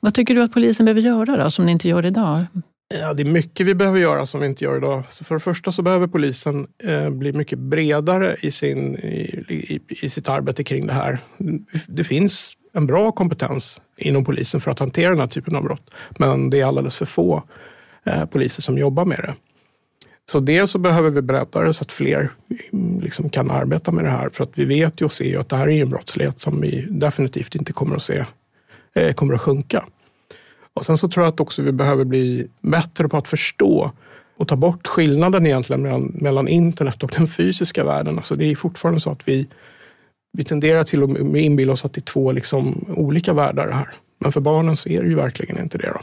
Vad 0.00 0.14
tycker 0.14 0.34
du 0.34 0.42
att 0.42 0.52
polisen 0.52 0.86
behöver 0.86 1.00
göra 1.00 1.44
då, 1.44 1.50
som 1.50 1.66
ni 1.66 1.72
inte 1.72 1.88
gör 1.88 2.06
idag? 2.06 2.46
Ja, 2.94 3.14
det 3.14 3.22
är 3.22 3.24
mycket 3.24 3.66
vi 3.66 3.74
behöver 3.74 3.98
göra 3.98 4.26
som 4.26 4.40
vi 4.40 4.46
inte 4.46 4.64
gör 4.64 4.76
idag. 4.76 5.04
Så 5.08 5.24
för 5.24 5.34
det 5.34 5.40
första 5.40 5.72
så 5.72 5.82
behöver 5.82 6.06
polisen 6.06 6.66
eh, 6.84 7.10
bli 7.10 7.32
mycket 7.32 7.58
bredare 7.58 8.36
i, 8.40 8.50
sin, 8.50 8.96
i, 8.96 9.44
i, 9.48 9.80
i, 9.88 10.08
sitt 10.08 10.28
arbete 10.28 10.64
kring 10.64 10.86
det 10.86 10.92
här. 10.92 11.18
Det 11.88 12.04
finns 12.04 12.52
en 12.76 12.86
bra 12.86 13.12
kompetens 13.12 13.80
inom 13.96 14.24
polisen 14.24 14.60
för 14.60 14.70
att 14.70 14.78
hantera 14.78 15.10
den 15.10 15.20
här 15.20 15.26
typen 15.26 15.56
av 15.56 15.62
brott. 15.62 15.90
Men 16.18 16.50
det 16.50 16.60
är 16.60 16.66
alldeles 16.66 16.94
för 16.94 17.06
få 17.06 17.42
eh, 18.04 18.24
poliser 18.24 18.62
som 18.62 18.78
jobbar 18.78 19.04
med 19.04 19.18
det. 19.18 19.34
Så 20.30 20.40
dels 20.40 20.70
så 20.70 20.78
behöver 20.78 21.10
vi 21.10 21.22
bredda 21.22 21.60
det 21.60 21.74
så 21.74 21.82
att 21.82 21.92
fler 21.92 22.30
mm, 22.72 23.00
liksom 23.00 23.30
kan 23.30 23.50
arbeta 23.50 23.92
med 23.92 24.04
det 24.04 24.10
här. 24.10 24.30
För 24.32 24.44
att 24.44 24.50
vi 24.54 24.64
vet 24.64 25.00
ju 25.00 25.04
och 25.04 25.12
ser 25.12 25.24
ju 25.24 25.36
att 25.36 25.48
det 25.48 25.56
här 25.56 25.68
är 25.68 25.82
en 25.82 25.90
brottslighet 25.90 26.40
som 26.40 26.60
vi 26.60 26.86
definitivt 26.90 27.54
inte 27.54 27.72
kommer 27.72 27.96
att 27.96 28.02
se 28.02 28.24
eh, 28.94 29.12
kommer 29.12 29.34
att 29.34 29.40
sjunka. 29.40 29.84
Och 30.74 30.84
sen 30.84 30.98
så 30.98 31.08
tror 31.08 31.24
jag 31.24 31.32
att 31.32 31.40
också 31.40 31.62
vi 31.62 31.72
behöver 31.72 32.04
bli 32.04 32.48
bättre 32.60 33.08
på 33.08 33.16
att 33.16 33.28
förstå 33.28 33.92
och 34.36 34.48
ta 34.48 34.56
bort 34.56 34.86
skillnaden 34.86 35.46
egentligen 35.46 35.82
mellan, 35.82 36.12
mellan 36.14 36.48
internet 36.48 37.02
och 37.02 37.10
den 37.16 37.28
fysiska 37.28 37.84
världen. 37.84 38.16
Alltså 38.16 38.36
det 38.36 38.44
är 38.44 38.54
fortfarande 38.54 39.00
så 39.00 39.10
att 39.10 39.28
vi 39.28 39.48
vi 40.32 40.44
tenderar 40.44 40.84
till 40.84 41.02
att 41.02 41.18
inbilla 41.36 41.72
oss 41.72 41.84
att 41.84 41.92
det 41.92 41.98
är 41.98 42.02
två 42.02 42.32
liksom 42.32 42.84
olika 42.96 43.32
världar 43.32 43.70
här. 43.70 43.88
Men 44.18 44.32
för 44.32 44.40
barnen 44.40 44.76
så 44.76 44.88
är 44.88 45.02
det 45.02 45.08
ju 45.08 45.14
verkligen 45.14 45.58
inte 45.58 45.78
det. 45.78 45.92
Då. 45.94 46.00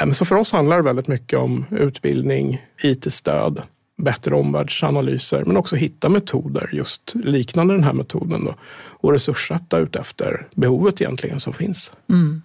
Ehm, 0.00 0.12
så 0.12 0.24
för 0.24 0.36
oss 0.36 0.52
handlar 0.52 0.76
det 0.76 0.82
väldigt 0.82 1.08
mycket 1.08 1.38
om 1.38 1.64
utbildning, 1.70 2.66
IT-stöd, 2.82 3.62
bättre 4.02 4.34
omvärldsanalyser 4.34 5.44
men 5.44 5.56
också 5.56 5.76
hitta 5.76 6.08
metoder 6.08 6.70
just 6.72 7.14
liknande 7.14 7.74
den 7.74 7.84
här 7.84 7.92
metoden 7.92 8.44
då, 8.44 8.54
och 8.74 9.12
resurssätta 9.12 9.78
utefter 9.78 10.48
behovet 10.54 11.00
egentligen 11.00 11.40
som 11.40 11.52
finns. 11.52 11.94
Mm. 12.08 12.42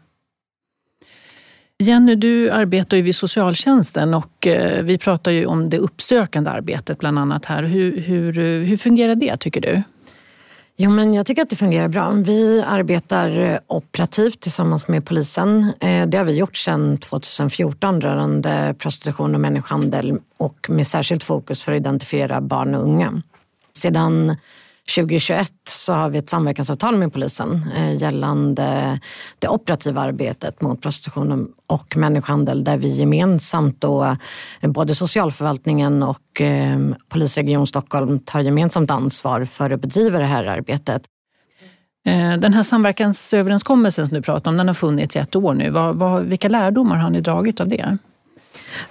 Jenny, 1.77 2.15
du 2.15 2.51
arbetar 2.51 2.97
ju 2.97 3.03
vid 3.03 3.15
socialtjänsten 3.15 4.13
och 4.13 4.47
eh, 4.47 4.83
vi 4.83 4.97
pratar 4.97 5.31
ju 5.31 5.45
om 5.45 5.69
det 5.69 5.77
uppsökande 5.77 6.49
arbetet 6.49 6.97
bland 6.99 7.19
annat 7.19 7.45
här. 7.45 7.63
Hur, 7.63 8.01
hur, 8.01 8.33
hur 8.63 8.77
fungerar 8.77 9.15
det 9.15 9.37
tycker 9.37 9.61
du? 9.61 9.83
Jo, 10.77 10.89
men 10.89 11.13
jag 11.13 11.25
tycker 11.25 11.41
att 11.41 11.49
det 11.49 11.55
fungerar 11.55 11.87
bra. 11.87 12.11
Vi 12.11 12.63
arbetar 12.67 13.39
eh, 13.39 13.59
operativt 13.67 14.39
tillsammans 14.39 14.87
med 14.87 15.05
polisen. 15.05 15.73
Eh, 15.79 16.07
det 16.07 16.17
har 16.17 16.25
vi 16.25 16.37
gjort 16.37 16.57
sedan 16.57 16.97
2014 16.97 18.01
rörande 18.01 18.75
prostitution 18.79 19.35
och 19.35 19.41
människohandel 19.41 20.19
och 20.37 20.69
med 20.69 20.87
särskilt 20.87 21.23
fokus 21.23 21.63
för 21.63 21.71
att 21.71 21.79
identifiera 21.79 22.41
barn 22.41 22.75
och 22.75 22.83
unga. 22.83 23.21
Sedan 23.73 24.35
2021 24.85 25.51
så 25.67 25.93
har 25.93 26.09
vi 26.09 26.17
ett 26.17 26.29
samverkansavtal 26.29 26.97
med 26.97 27.13
polisen 27.13 27.65
eh, 27.75 27.95
gällande 27.95 28.99
det 29.39 29.47
operativa 29.47 30.01
arbetet 30.01 30.61
mot 30.61 30.81
prostitution 30.81 31.53
och 31.67 31.97
människohandel 31.97 32.63
där 32.63 32.77
vi 32.77 32.87
gemensamt 32.87 33.81
då, 33.81 34.03
eh, 34.61 34.69
både 34.69 34.95
socialförvaltningen 34.95 36.03
och 36.03 36.41
eh, 36.41 36.79
polisregion 37.09 37.67
Stockholm 37.67 38.19
tar 38.19 38.39
gemensamt 38.39 38.91
ansvar 38.91 39.45
för 39.45 39.69
att 39.69 39.81
bedriva 39.81 40.19
det 40.19 40.25
här 40.25 40.45
arbetet. 40.45 41.01
Den 42.39 42.53
här 42.53 42.63
samverkansöverenskommelsen 42.63 44.07
som 44.07 44.15
du 44.15 44.21
pratar 44.21 44.51
om, 44.51 44.57
den 44.57 44.67
har 44.67 44.73
funnits 44.73 45.15
i 45.15 45.19
ett 45.19 45.35
år 45.35 45.53
nu. 45.53 45.69
Vad, 45.69 45.95
vad, 45.95 46.23
vilka 46.23 46.49
lärdomar 46.49 46.95
har 46.95 47.09
ni 47.09 47.21
dragit 47.21 47.59
av 47.59 47.67
det? 47.67 47.97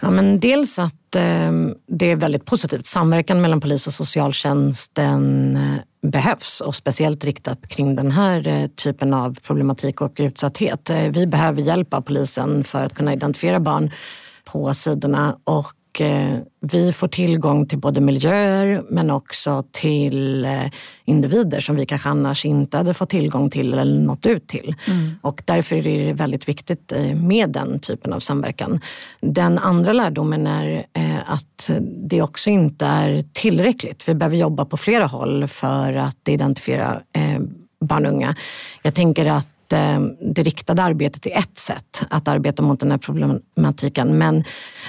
Ja, 0.01 0.11
men 0.11 0.41
dels 0.41 0.79
att 0.79 1.17
eh, 1.17 1.53
det 1.87 2.11
är 2.11 2.17
väldigt 2.17 2.45
positivt. 2.45 2.87
Samverkan 2.87 3.41
mellan 3.41 3.61
polis 3.61 3.87
och 3.87 3.95
socialtjänsten 3.95 5.57
eh, 5.57 6.11
behövs 6.11 6.61
och 6.61 6.75
speciellt 6.75 7.25
riktat 7.25 7.69
kring 7.69 7.97
den 7.97 8.11
här 8.11 8.49
eh, 8.49 8.67
typen 8.67 9.15
av 9.15 9.39
problematik 9.43 10.01
och 10.01 10.13
utsatthet. 10.17 10.91
Eh, 10.91 11.09
vi 11.09 11.27
behöver 11.27 11.63
hjälp 11.63 11.95
av 11.95 12.01
polisen 12.01 12.65
för 12.65 12.85
att 12.85 12.95
kunna 12.95 13.13
identifiera 13.13 13.61
barn 13.61 13.91
på 14.45 14.75
sidorna 14.75 15.39
och 15.45 15.67
Eh, 16.01 16.39
vi 16.61 16.93
får 16.93 17.09
tillgång 17.09 17.67
till 17.67 17.79
både 17.79 18.01
miljöer 18.01 18.83
men 18.89 19.11
också 19.11 19.65
till 19.71 20.45
eh, 20.45 20.65
individer 21.05 21.61
som 21.61 21.77
vi 21.77 21.87
kanske 21.87 22.09
annars 22.09 22.45
inte 22.45 22.77
hade 22.77 22.95
fått 22.95 23.11
tillgång 23.11 23.51
till 23.51 23.75
eller 23.75 23.99
nått 23.99 24.27
ut 24.27 24.47
till. 24.47 24.75
Mm. 24.87 25.11
Och 25.23 25.43
därför 25.45 25.77
är 25.77 25.83
det 25.83 26.13
väldigt 26.13 26.49
viktigt 26.49 26.93
eh, 26.93 27.17
med 27.17 27.51
den 27.51 27.81
typen 27.81 28.13
av 28.13 28.21
samverkan. 28.21 28.81
Den 29.21 29.59
andra 29.59 29.93
lärdomen 29.93 30.47
är 30.47 30.87
att 31.27 31.71
det 32.09 32.23
också 32.23 32.51
inte 32.51 32.87
är 32.87 33.25
tillräckligt. 33.33 34.09
Vi 34.09 34.15
behöver 34.15 34.37
jobba 34.37 34.65
på 34.65 34.77
flera 34.77 35.07
håll 35.07 35.49
för 35.49 35.93
att 35.93 36.29
identifiera 36.29 37.01
barn 37.81 38.07
och 38.07 38.13
unga. 38.13 38.37
Jag 38.83 38.95
tänker 38.95 39.27
att 39.27 39.54
det 40.21 40.43
riktade 40.43 40.83
arbetet 40.83 41.27
är 41.27 41.39
ett 41.39 41.59
sätt 41.59 42.03
att 42.11 42.29
arbeta 42.29 42.63
mot 42.63 42.81
den 42.81 42.91
här 42.91 42.99
problematiken. 42.99 44.19
Men 44.19 44.45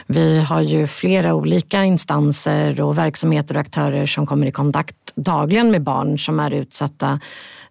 vi 0.08 0.40
har 0.40 0.62
ju 0.62 0.88
flera 0.88 1.34
olika 1.34 1.84
instanser 1.84 2.82
och 2.82 2.98
verksamheter 2.98 3.56
och 3.56 3.62
aktörer 3.62 4.06
som 4.06 4.26
kommer 4.26 4.48
i 4.48 4.52
kontakt 4.52 4.96
dagligen 5.16 5.72
med 5.72 5.84
barn 5.84 6.20
som 6.20 6.40
är 6.40 6.52
utsatta 6.52 7.20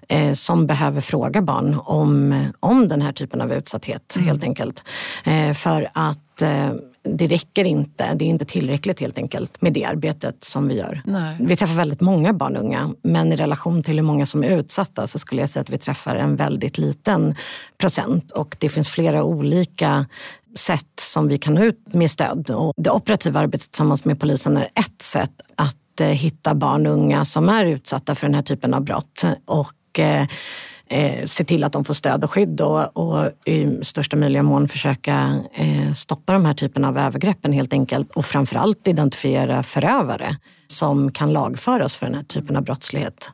eh, 0.09 0.33
som 0.33 0.67
behöver 0.67 1.01
fråga 1.01 1.43
barn 1.43 1.81
om, 1.85 2.45
om 2.61 2.89
den 2.89 3.03
här 3.03 3.13
typen 3.13 3.41
av 3.41 3.53
utsatthet 3.53 4.17
mm. 4.17 4.29
helt 4.29 4.45
enkelt. 4.45 4.85
Eh, 5.25 5.53
för 5.53 5.89
att 5.95 6.43
det 7.05 7.27
räcker 7.27 7.65
inte, 7.65 8.15
det 8.15 8.25
är 8.25 8.29
inte 8.29 8.45
tillräckligt 8.45 9.01
helt 9.01 9.19
enkelt 9.19 9.63
med 9.63 9.73
det 9.73 9.85
arbetet 9.85 10.45
som 10.45 10.69
vi 10.69 10.75
gör. 10.75 11.03
Nej. 11.05 11.37
Vi 11.41 11.57
träffar 11.57 11.75
väldigt 11.75 12.01
många 12.01 12.33
barn 12.33 12.57
och 12.57 12.63
unga 12.63 12.95
men 13.03 13.33
i 13.33 13.37
relation 13.37 13.83
till 13.83 13.95
hur 13.95 14.03
många 14.03 14.27
som 14.27 14.45
är 14.45 14.49
utsatta 14.49 15.07
så 15.07 15.19
skulle 15.19 15.43
jag 15.43 15.49
säga 15.49 15.61
att 15.61 15.71
vi 15.71 15.79
träffar 15.79 16.17
en 16.17 16.37
väldigt 16.37 16.79
liten 16.79 17.35
procent 17.79 18.31
och 18.31 18.57
det 18.59 18.69
finns 18.69 18.89
flera 18.89 19.25
olika 19.25 20.07
sätt 20.55 21.01
som 21.01 21.29
vi 21.29 21.39
kan 21.39 21.55
nå 21.55 21.65
ut 21.65 21.95
med 21.95 22.11
stöd. 22.11 22.51
Och 22.51 22.73
det 22.77 22.91
operativa 22.91 23.41
arbetet 23.41 23.71
tillsammans 23.71 24.05
med 24.05 24.21
polisen 24.21 24.57
är 24.57 24.65
ett 24.75 25.03
sätt 25.03 25.41
att 25.57 26.01
eh, 26.01 26.07
hitta 26.07 26.55
barn 26.55 26.87
och 26.87 26.93
unga 26.93 27.25
som 27.25 27.49
är 27.49 27.65
utsatta 27.65 28.15
för 28.15 28.27
den 28.27 28.35
här 28.35 28.43
typen 28.43 28.75
av 28.75 28.81
brott. 28.81 29.25
Och, 29.45 30.01
eh, 30.89 31.27
se 31.27 31.45
till 31.45 31.65
att 31.65 31.73
de 31.73 31.85
får 31.85 31.95
stöd 31.95 32.25
och 32.25 32.31
skydd 32.31 32.61
och, 32.61 32.97
och 32.97 33.31
i 33.45 33.85
största 33.85 34.17
möjliga 34.17 34.43
mån 34.43 34.69
försöka 34.69 35.41
eh, 35.55 35.93
stoppa 35.93 36.33
de 36.33 36.45
här 36.45 36.55
typen 36.55 36.85
av 36.85 36.99
övergreppen 36.99 37.53
helt 37.53 37.73
enkelt 37.73 38.13
och 38.13 38.25
framförallt 38.27 38.89
identifiera 38.89 39.63
förövare 39.63 40.37
som 40.67 41.13
kan 41.13 41.33
lagföras 41.33 41.95
för 41.95 42.07
den 42.07 42.15
här 42.15 42.23
typen 42.23 42.57
av 42.57 42.63
brottslighet. 42.63 43.31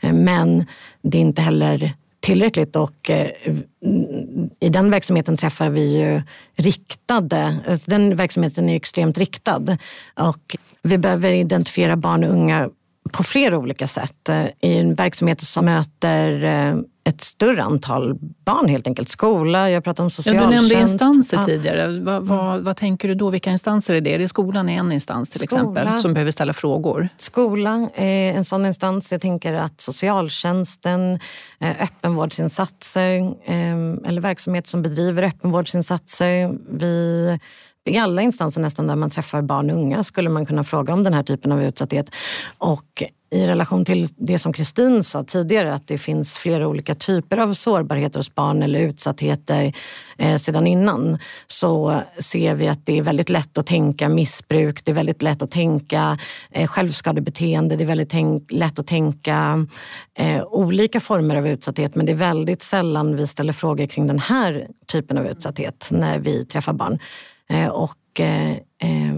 Eh, 0.00 0.12
men 0.12 0.66
det 1.02 1.18
är 1.18 1.22
inte 1.22 1.42
heller 1.42 1.94
tillräckligt 2.20 2.76
och 2.76 3.10
eh, 3.10 3.30
i 4.60 4.68
den 4.68 4.90
verksamheten 4.90 5.36
träffar 5.36 5.70
vi 5.70 5.98
ju 6.00 6.22
riktade, 6.56 7.58
alltså 7.68 7.90
den 7.90 8.16
verksamheten 8.16 8.68
är 8.68 8.76
extremt 8.76 9.18
riktad 9.18 9.76
och 10.14 10.56
vi 10.82 10.98
behöver 10.98 11.32
identifiera 11.32 11.96
barn 11.96 12.24
och 12.24 12.30
unga 12.30 12.70
på 13.08 13.22
flera 13.22 13.58
olika 13.58 13.86
sätt. 13.86 14.28
Eh, 14.28 14.44
I 14.60 14.78
en 14.78 14.94
verksamhet 14.94 15.40
som 15.40 15.64
möter 15.64 16.44
eh, 16.44 16.76
ett 17.08 17.20
större 17.20 17.62
antal 17.62 18.14
barn 18.44 18.68
helt 18.68 18.86
enkelt. 18.86 19.08
Skola, 19.08 19.70
jag 19.70 19.84
pratar 19.84 20.04
om 20.04 20.10
socialtjänst. 20.10 20.52
Ja, 20.52 20.60
du 20.60 20.68
nämnde 20.68 20.92
instanser 20.92 21.36
ja. 21.36 21.44
tidigare. 21.44 22.00
Vad, 22.00 22.26
vad, 22.26 22.50
mm. 22.50 22.64
vad, 22.64 22.76
tänker 22.76 23.08
du 23.08 23.14
då? 23.14 23.30
Vilka 23.30 23.50
instanser 23.50 23.94
är 23.94 24.00
det? 24.00 24.14
Är 24.14 24.18
det 24.18 24.28
skolan 24.28 24.68
är 24.68 24.78
en 24.78 24.92
instans 24.92 25.30
till 25.30 25.40
Skola. 25.40 25.60
exempel 25.60 25.98
som 25.98 26.14
behöver 26.14 26.30
ställa 26.30 26.52
frågor? 26.52 27.08
Skolan 27.16 27.90
är 27.94 28.32
en 28.34 28.44
sån 28.44 28.66
instans. 28.66 29.12
Jag 29.12 29.20
tänker 29.20 29.52
att 29.52 29.80
socialtjänsten, 29.80 31.18
eh, 31.60 31.82
öppenvårdsinsatser 31.82 33.34
eller 34.06 34.20
verksamhet 34.20 34.66
som 34.66 34.82
bedriver 34.82 35.22
öppenvårdsinsatser. 35.22 36.58
Vi 36.70 37.38
i 37.84 37.98
alla 37.98 38.22
instanser 38.22 38.60
nästan 38.60 38.86
där 38.86 38.96
man 38.96 39.10
träffar 39.10 39.42
barn 39.42 39.70
och 39.70 39.76
unga 39.76 40.04
skulle 40.04 40.30
man 40.30 40.46
kunna 40.46 40.64
fråga 40.64 40.92
om 40.92 41.04
den 41.04 41.14
här 41.14 41.22
typen 41.22 41.52
av 41.52 41.62
utsatthet. 41.62 42.14
Och 42.58 43.02
i 43.30 43.46
relation 43.46 43.84
till 43.84 44.08
det 44.16 44.38
som 44.38 44.52
Kristin 44.52 45.04
sa 45.04 45.24
tidigare, 45.24 45.74
att 45.74 45.86
det 45.86 45.98
finns 45.98 46.34
flera 46.34 46.68
olika 46.68 46.94
typer 46.94 47.36
av 47.36 47.54
sårbarheter 47.54 48.18
hos 48.18 48.34
barn 48.34 48.62
eller 48.62 48.80
utsattheter 48.80 49.72
eh, 50.18 50.36
sedan 50.36 50.66
innan, 50.66 51.18
så 51.46 52.00
ser 52.18 52.54
vi 52.54 52.68
att 52.68 52.86
det 52.86 52.98
är 52.98 53.02
väldigt 53.02 53.28
lätt 53.28 53.58
att 53.58 53.66
tänka 53.66 54.08
missbruk, 54.08 54.84
det 54.84 54.92
är 54.92 54.94
väldigt 54.94 55.22
lätt 55.22 55.42
att 55.42 55.50
tänka 55.50 56.18
eh, 56.50 56.66
självskadebeteende, 56.66 57.76
det 57.76 57.84
är 57.84 57.88
väldigt 57.88 58.10
tänk, 58.10 58.52
lätt 58.52 58.78
att 58.78 58.86
tänka 58.86 59.66
eh, 60.18 60.44
olika 60.44 61.00
former 61.00 61.36
av 61.36 61.48
utsatthet, 61.48 61.94
men 61.94 62.06
det 62.06 62.12
är 62.12 62.16
väldigt 62.16 62.62
sällan 62.62 63.16
vi 63.16 63.26
ställer 63.26 63.52
frågor 63.52 63.86
kring 63.86 64.06
den 64.06 64.18
här 64.18 64.66
typen 64.92 65.18
av 65.18 65.26
utsatthet 65.26 65.88
när 65.92 66.18
vi 66.18 66.44
träffar 66.44 66.72
barn. 66.72 66.98
Eh, 67.50 67.68
och 67.68 68.20
eh, 68.20 68.50
eh, 68.82 69.16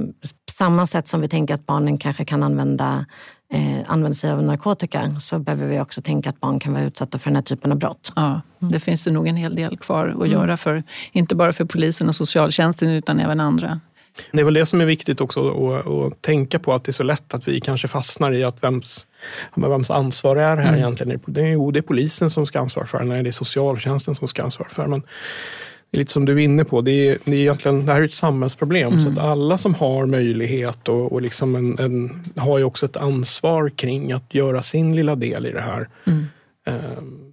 samma 0.50 0.86
sätt 0.86 1.08
som 1.08 1.20
vi 1.20 1.28
tänker 1.28 1.54
att 1.54 1.66
barnen 1.66 1.98
kanske 1.98 2.24
kan 2.24 2.42
använda 2.42 3.06
eh, 3.52 3.84
använder 3.86 4.16
sig 4.16 4.30
av 4.30 4.42
narkotika 4.42 5.16
så 5.20 5.38
behöver 5.38 5.66
vi 5.66 5.80
också 5.80 6.02
tänka 6.02 6.30
att 6.30 6.40
barn 6.40 6.60
kan 6.60 6.72
vara 6.72 6.84
utsatta 6.84 7.18
för 7.18 7.30
den 7.30 7.36
här 7.36 7.42
typen 7.42 7.72
av 7.72 7.78
brott. 7.78 8.12
Ja, 8.16 8.40
det 8.58 8.80
finns 8.80 9.04
det 9.04 9.10
nog 9.10 9.28
en 9.28 9.36
hel 9.36 9.54
del 9.54 9.78
kvar 9.78 10.08
att 10.08 10.14
mm. 10.14 10.30
göra, 10.30 10.56
för, 10.56 10.82
inte 11.12 11.34
bara 11.34 11.52
för 11.52 11.64
polisen 11.64 12.08
och 12.08 12.16
socialtjänsten 12.16 12.90
utan 12.90 13.20
även 13.20 13.40
andra. 13.40 13.80
Det 14.32 14.40
är 14.40 14.44
väl 14.44 14.54
det 14.54 14.66
som 14.66 14.80
är 14.80 14.84
viktigt 14.84 15.20
också 15.20 15.48
att, 15.48 15.86
att 15.86 16.22
tänka 16.22 16.58
på, 16.58 16.74
att 16.74 16.84
det 16.84 16.90
är 16.90 16.92
så 16.92 17.02
lätt 17.02 17.34
att 17.34 17.48
vi 17.48 17.60
kanske 17.60 17.88
fastnar 17.88 18.32
i 18.32 18.44
att 18.44 18.64
vems, 18.64 19.06
vems 19.54 19.90
ansvar 19.90 20.36
är 20.36 20.56
det 20.56 20.62
här 20.62 20.68
mm. 20.68 20.80
egentligen? 20.80 21.20
Det 21.26 21.40
är, 21.40 21.72
det 21.72 21.78
är 21.78 21.82
polisen 21.82 22.30
som 22.30 22.46
ska 22.46 22.60
ansvara 22.60 22.86
för 22.86 22.98
det, 22.98 23.04
nej 23.04 23.22
det 23.22 23.30
är 23.30 23.32
socialtjänsten 23.32 24.14
som 24.14 24.28
ska 24.28 24.42
ansvara 24.42 24.68
för 24.68 24.88
det 24.88 25.02
det 25.90 25.96
är 25.96 25.98
lite 25.98 26.12
som 26.12 26.24
du 26.24 26.32
är 26.32 26.38
inne 26.38 26.64
på, 26.64 26.80
det, 26.80 27.08
är, 27.08 27.18
det, 27.24 27.36
är 27.36 27.40
egentligen, 27.40 27.86
det 27.86 27.92
här 27.92 28.00
är 28.00 28.04
ett 28.04 28.12
samhällsproblem. 28.12 28.92
Mm. 28.92 29.04
Så 29.04 29.10
att 29.10 29.18
alla 29.18 29.58
som 29.58 29.74
har 29.74 30.06
möjlighet 30.06 30.88
och, 30.88 31.12
och 31.12 31.22
liksom 31.22 31.56
en, 31.56 31.78
en, 31.78 32.24
har 32.36 32.58
ju 32.58 32.64
också 32.64 32.86
ett 32.86 32.96
ansvar 32.96 33.70
kring 33.76 34.12
att 34.12 34.34
göra 34.34 34.62
sin 34.62 34.96
lilla 34.96 35.14
del 35.14 35.46
i 35.46 35.52
det 35.52 35.60
här. 35.60 35.88
Mm. 36.04 36.26
Um, 36.98 37.32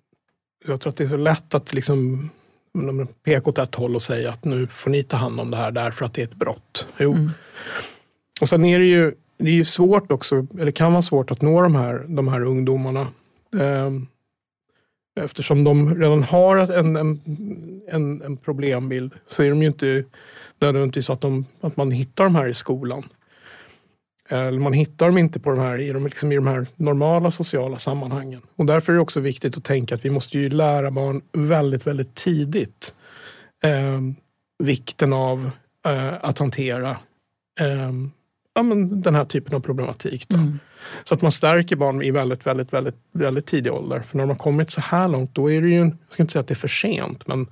jag 0.67 0.81
tror 0.81 0.89
att 0.89 0.97
det 0.97 1.03
är 1.03 1.07
så 1.07 1.17
lätt 1.17 1.55
att 1.55 1.73
liksom, 1.73 2.29
peka 3.25 3.49
åt 3.49 3.57
ett 3.57 3.75
håll 3.75 3.95
och 3.95 4.03
säga 4.03 4.29
att 4.29 4.45
nu 4.45 4.67
får 4.67 4.89
ni 4.89 5.03
ta 5.03 5.17
hand 5.17 5.39
om 5.39 5.51
det 5.51 5.57
här 5.57 5.71
därför 5.71 6.05
att 6.05 6.13
det 6.13 6.21
är 6.21 6.27
ett 6.27 6.35
brott. 6.35 6.87
Jo. 6.99 7.13
Mm. 7.13 7.31
Och 8.41 8.49
sen 8.49 8.65
är 8.65 8.79
det 8.79 8.85
ju, 8.85 9.13
det 9.37 9.49
är 9.49 9.53
ju 9.53 9.65
svårt 9.65 10.11
också, 10.11 10.47
eller 10.59 10.71
kan 10.71 10.91
vara 10.91 11.01
svårt 11.01 11.31
att 11.31 11.41
nå 11.41 11.61
de 11.61 11.75
här, 11.75 12.05
de 12.07 12.27
här 12.27 12.41
ungdomarna. 12.41 13.07
Eftersom 15.17 15.63
de 15.63 15.95
redan 15.95 16.23
har 16.23 16.57
en, 16.57 16.95
en, 16.95 17.21
en, 17.87 18.21
en 18.21 18.37
problembild 18.37 19.13
så 19.27 19.43
är 19.43 19.49
de 19.49 19.61
ju 19.61 19.67
inte 19.67 20.03
nödvändigtvis 20.59 21.09
att, 21.09 21.21
de, 21.21 21.45
att 21.61 21.77
man 21.77 21.91
hittar 21.91 22.23
de 22.23 22.35
här 22.35 22.47
i 22.47 22.53
skolan. 22.53 23.03
Eller 24.29 24.59
man 24.59 24.73
hittar 24.73 25.05
dem 25.05 25.17
inte 25.17 25.39
på 25.39 25.49
de 25.49 25.59
här, 25.59 25.77
i, 25.77 25.91
de, 25.91 26.03
liksom 26.03 26.31
i 26.31 26.35
de 26.35 26.47
här 26.47 26.67
normala 26.75 27.31
sociala 27.31 27.77
sammanhangen. 27.77 28.41
Och 28.55 28.65
därför 28.65 28.93
är 28.93 28.95
det 28.95 29.01
också 29.01 29.19
viktigt 29.19 29.57
att 29.57 29.63
tänka 29.63 29.95
att 29.95 30.05
vi 30.05 30.09
måste 30.09 30.39
ju 30.39 30.49
lära 30.49 30.91
barn 30.91 31.21
väldigt, 31.31 31.87
väldigt 31.87 32.15
tidigt 32.15 32.93
eh, 33.63 34.01
vikten 34.63 35.13
av 35.13 35.49
eh, 35.85 36.13
att 36.21 36.39
hantera 36.39 36.89
eh, 37.59 37.91
ja, 38.57 38.63
men 38.63 39.01
den 39.01 39.15
här 39.15 39.25
typen 39.25 39.55
av 39.55 39.59
problematik. 39.59 40.31
Mm. 40.33 40.59
Så 41.03 41.15
att 41.15 41.21
man 41.21 41.31
stärker 41.31 41.75
barn 41.75 42.01
i 42.01 42.11
väldigt, 42.11 42.45
väldigt, 42.45 42.73
väldigt, 42.73 42.95
väldigt 43.11 43.45
tidig 43.45 43.73
ålder. 43.73 43.99
För 43.99 44.17
när 44.17 44.23
de 44.23 44.29
har 44.29 44.37
kommit 44.37 44.71
så 44.71 44.81
här 44.81 45.07
långt, 45.07 45.35
då 45.35 45.51
är 45.51 45.61
det 45.61 45.67
ju, 45.67 45.77
jag 45.77 45.93
ska 46.09 46.23
inte 46.23 46.33
säga 46.33 46.41
att 46.41 46.47
det 46.47 46.53
är 46.53 46.55
för 46.55 46.67
sent, 46.67 47.27
men 47.27 47.45
de 47.45 47.51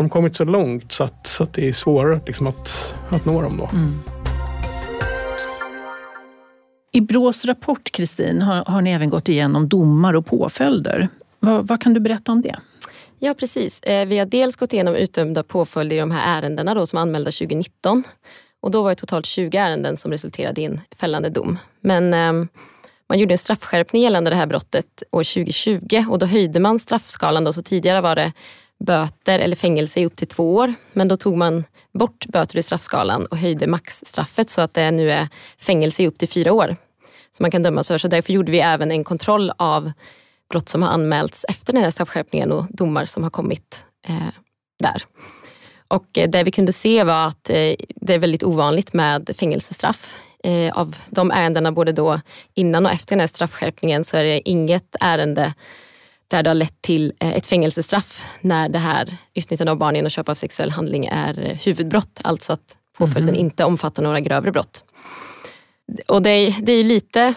de 0.00 0.08
kommit 0.08 0.36
så 0.36 0.44
långt 0.44 0.92
så 0.92 1.04
att, 1.04 1.26
så 1.26 1.44
att 1.44 1.52
det 1.52 1.68
är 1.68 1.72
svårare 1.72 2.20
liksom 2.26 2.46
att, 2.46 2.94
att 3.08 3.24
nå 3.24 3.42
dem. 3.42 3.56
Då. 3.56 3.70
Mm. 3.72 3.98
I 6.92 7.00
Brås 7.00 7.44
rapport, 7.44 7.90
Kristin, 7.92 8.42
har, 8.42 8.64
har 8.64 8.80
ni 8.80 8.90
även 8.90 9.10
gått 9.10 9.28
igenom 9.28 9.68
domar 9.68 10.14
och 10.14 10.26
påföljder. 10.26 11.08
Vad, 11.40 11.68
vad 11.68 11.82
kan 11.82 11.94
du 11.94 12.00
berätta 12.00 12.32
om 12.32 12.42
det? 12.42 12.56
Ja, 13.18 13.34
precis. 13.34 13.80
Eh, 13.80 14.06
vi 14.06 14.18
har 14.18 14.26
dels 14.26 14.56
gått 14.56 14.72
igenom 14.72 14.94
utdömda 14.94 15.42
påföljder 15.42 15.96
i 15.96 16.00
de 16.00 16.10
här 16.10 16.38
ärendena 16.38 16.74
då, 16.74 16.86
som 16.86 16.98
anmälda 16.98 17.30
2019. 17.30 18.02
Och 18.60 18.70
då 18.70 18.82
var 18.82 18.90
det 18.90 18.96
totalt 18.96 19.26
20 19.26 19.58
ärenden 19.58 19.96
som 19.96 20.10
resulterade 20.10 20.60
i 20.60 20.64
en 20.64 20.80
fällande 20.96 21.30
dom. 21.30 21.58
Men 21.80 22.14
eh, 22.14 22.48
man 23.08 23.18
gjorde 23.18 23.34
en 23.34 23.38
straffskärpning 23.38 24.02
gällande 24.02 24.30
det 24.30 24.36
här 24.36 24.46
brottet 24.46 25.02
år 25.10 25.24
2020 25.34 26.04
och 26.10 26.18
då 26.18 26.26
höjde 26.26 26.60
man 26.60 26.78
straffskalan. 26.78 27.44
Då, 27.44 27.52
så 27.52 27.62
tidigare 27.62 28.00
var 28.00 28.16
det 28.16 28.32
böter 28.84 29.38
eller 29.38 29.56
fängelse 29.56 30.00
i 30.00 30.06
upp 30.06 30.16
till 30.16 30.28
två 30.28 30.54
år. 30.54 30.74
Men 30.92 31.08
då 31.08 31.16
tog 31.16 31.36
man 31.36 31.64
bort 31.92 32.26
böter 32.26 32.58
i 32.58 32.62
straffskalan 32.62 33.26
och 33.26 33.36
höjde 33.36 33.66
maxstraffet 33.66 34.50
så 34.50 34.60
att 34.60 34.74
det 34.74 34.90
nu 34.90 35.10
är 35.10 35.28
fängelse 35.58 36.02
i 36.02 36.06
upp 36.06 36.18
till 36.18 36.28
fyra 36.28 36.52
år 36.52 36.76
som 37.36 37.44
man 37.44 37.50
kan 37.50 37.62
dömas 37.62 37.88
för. 37.88 37.98
Så 37.98 38.08
därför 38.08 38.32
gjorde 38.32 38.52
vi 38.52 38.60
även 38.60 38.90
en 38.90 39.04
kontroll 39.04 39.52
av 39.56 39.92
brott 40.50 40.68
som 40.68 40.82
har 40.82 40.90
anmälts 40.90 41.44
efter 41.48 41.72
den 41.72 41.82
här 41.82 41.90
straffskärpningen 41.90 42.52
och 42.52 42.64
domar 42.70 43.04
som 43.04 43.22
har 43.22 43.30
kommit 43.30 43.84
eh, 44.08 44.34
där. 44.82 45.02
Och 45.90 46.18
eh, 46.18 46.30
det 46.30 46.42
vi 46.42 46.50
kunde 46.50 46.72
se 46.72 47.04
var 47.04 47.26
att 47.26 47.50
eh, 47.50 47.74
det 47.96 48.14
är 48.14 48.18
väldigt 48.18 48.42
ovanligt 48.42 48.92
med 48.92 49.30
fängelsestraff. 49.38 50.16
Eh, 50.44 50.72
av 50.72 50.96
de 51.08 51.30
ärendena 51.30 51.72
både 51.72 51.92
då 51.92 52.20
innan 52.54 52.86
och 52.86 52.92
efter 52.92 53.10
den 53.16 53.20
här 53.20 53.26
straffskärpningen 53.26 54.04
så 54.04 54.16
är 54.16 54.24
det 54.24 54.48
inget 54.48 54.96
ärende 55.00 55.54
där 56.28 56.42
det 56.42 56.50
har 56.50 56.54
lett 56.54 56.82
till 56.82 57.12
ett 57.18 57.46
fängelsestraff 57.46 58.24
när 58.40 58.68
det 58.68 58.78
här 58.78 59.16
utnyttjande 59.34 59.70
av 59.72 59.78
barn 59.78 59.96
genom 59.96 60.10
köp 60.10 60.28
av 60.28 60.34
sexuell 60.34 60.70
handling 60.70 61.06
är 61.06 61.58
huvudbrott. 61.64 62.20
Alltså 62.24 62.52
att 62.52 62.76
påföljden 62.98 63.34
mm. 63.34 63.40
inte 63.40 63.64
omfattar 63.64 64.02
några 64.02 64.20
grövre 64.20 64.52
brott. 64.52 64.84
Och 66.08 66.22
det 66.22 66.30
är, 66.30 66.54
det 66.62 66.72
är 66.72 66.84
lite 66.84 67.34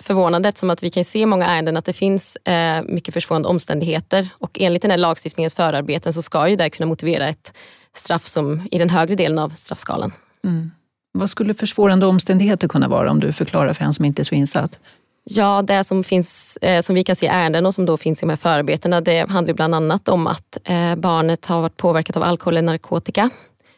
förvånande 0.00 0.48
eftersom 0.48 0.70
att 0.70 0.82
vi 0.82 0.90
kan 0.90 1.04
se 1.04 1.18
i 1.18 1.26
många 1.26 1.46
ärenden 1.46 1.76
att 1.76 1.84
det 1.84 1.92
finns 1.92 2.36
eh, 2.36 2.82
mycket 2.82 3.14
försvårande 3.14 3.48
omständigheter 3.48 4.28
och 4.38 4.60
enligt 4.60 4.82
den 4.82 4.90
här 4.90 4.98
lagstiftningens 4.98 5.54
förarbeten 5.54 6.12
så 6.12 6.22
ska 6.22 6.48
ju 6.48 6.56
det 6.56 6.70
kunna 6.70 6.86
motivera 6.86 7.28
ett 7.28 7.54
straff 7.94 8.26
som 8.26 8.68
i 8.70 8.78
den 8.78 8.90
högre 8.90 9.14
delen 9.14 9.38
av 9.38 9.48
straffskalan. 9.48 10.12
Mm. 10.44 10.70
Vad 11.12 11.30
skulle 11.30 11.54
försvårande 11.54 12.06
omständigheter 12.06 12.68
kunna 12.68 12.88
vara 12.88 13.10
om 13.10 13.20
du 13.20 13.32
förklarar 13.32 13.72
för 13.72 13.84
en 13.84 13.94
som 13.94 14.04
inte 14.04 14.22
är 14.22 14.24
så 14.24 14.34
insatt? 14.34 14.78
Ja, 15.30 15.62
det 15.62 15.84
som, 15.84 16.04
finns, 16.04 16.58
eh, 16.62 16.80
som 16.80 16.94
vi 16.94 17.04
kan 17.04 17.16
se 17.16 17.26
i 17.26 17.28
ärenden 17.28 17.66
och 17.66 17.74
som 17.74 17.86
då 17.86 17.96
finns 17.96 18.22
i 18.22 18.26
de 18.26 18.30
här 18.30 18.36
förarbetena 18.36 19.00
det 19.00 19.30
handlar 19.30 19.54
bland 19.54 19.74
annat 19.74 20.08
om 20.08 20.26
att 20.26 20.58
eh, 20.64 20.94
barnet 20.94 21.46
har 21.46 21.60
varit 21.60 21.76
påverkat 21.76 22.16
av 22.16 22.22
alkohol 22.22 22.56
eller 22.56 22.66
narkotika. 22.66 23.30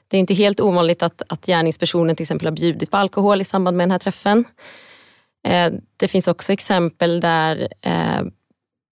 Det 0.08 0.16
är 0.16 0.20
inte 0.20 0.34
helt 0.34 0.60
ovanligt 0.60 1.02
att, 1.02 1.22
att 1.28 1.46
gärningspersonen 1.46 2.16
till 2.16 2.24
exempel 2.24 2.46
har 2.46 2.52
bjudit 2.52 2.90
på 2.90 2.96
alkohol 2.96 3.40
i 3.40 3.44
samband 3.44 3.76
med 3.76 3.84
den 3.84 3.90
här 3.90 3.98
träffen. 3.98 4.44
Eh, 5.48 5.72
det 5.96 6.08
finns 6.08 6.28
också 6.28 6.52
exempel 6.52 7.20
där 7.20 7.68
eh, 7.80 8.22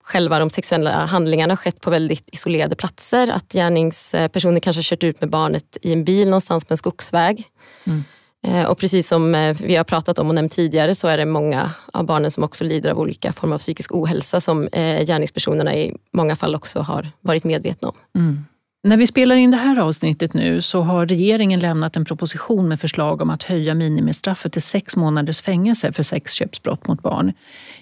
själva 0.05 0.39
de 0.39 0.51
sexuella 0.51 1.05
handlingarna 1.05 1.57
skett 1.57 1.81
på 1.81 1.91
väldigt 1.91 2.29
isolerade 2.33 2.77
platser. 2.77 3.29
Att 3.29 3.53
gärningspersonen 3.53 4.61
kanske 4.61 4.79
har 4.79 4.83
kört 4.83 5.05
ut 5.05 5.21
med 5.21 5.31
barnet 5.31 5.77
i 5.83 5.93
en 5.93 6.05
bil 6.05 6.29
någonstans 6.29 6.65
på 6.65 6.73
en 6.73 6.79
skogsväg. 6.79 7.45
Mm. 7.85 8.05
Eh, 8.47 8.65
och 8.65 8.79
precis 8.79 9.09
som 9.09 9.55
vi 9.61 9.77
har 9.77 9.85
pratat 9.85 10.19
om 10.19 10.29
och 10.29 10.35
nämnt 10.35 10.53
tidigare 10.53 10.95
så 10.95 11.09
är 11.09 11.19
det 11.19 11.25
många 11.25 11.71
av 11.93 12.07
barnen 12.07 12.31
som 12.31 12.45
också 12.45 12.65
lider 12.65 12.91
av 12.91 12.99
olika 12.99 13.33
former 13.33 13.55
av 13.55 13.59
psykisk 13.59 13.95
ohälsa 13.95 14.41
som 14.41 14.69
gärningspersonerna 14.73 15.75
i 15.75 15.97
många 16.13 16.37
fall 16.37 16.55
också 16.55 16.81
har 16.81 17.09
varit 17.21 17.45
medvetna 17.45 17.89
om. 17.89 17.97
Mm. 18.15 18.45
När 18.87 18.97
vi 18.97 19.07
spelar 19.07 19.37
in 19.37 19.50
det 19.50 19.57
här 19.57 19.76
avsnittet 19.78 20.35
nu 20.35 20.61
så 20.61 20.81
har 20.81 21.07
regeringen 21.07 21.61
lämnat 21.61 21.97
en 21.97 22.05
proposition 22.05 22.69
med 22.69 22.81
förslag 22.81 23.21
om 23.21 23.31
att 23.31 23.43
höja 23.43 23.75
minimistraffet 23.75 24.52
till 24.52 24.62
sex 24.62 24.97
månaders 24.97 25.40
fängelse 25.40 25.93
för 25.93 26.02
sexköpsbrott 26.02 26.88
mot 26.88 27.02
barn. 27.02 27.33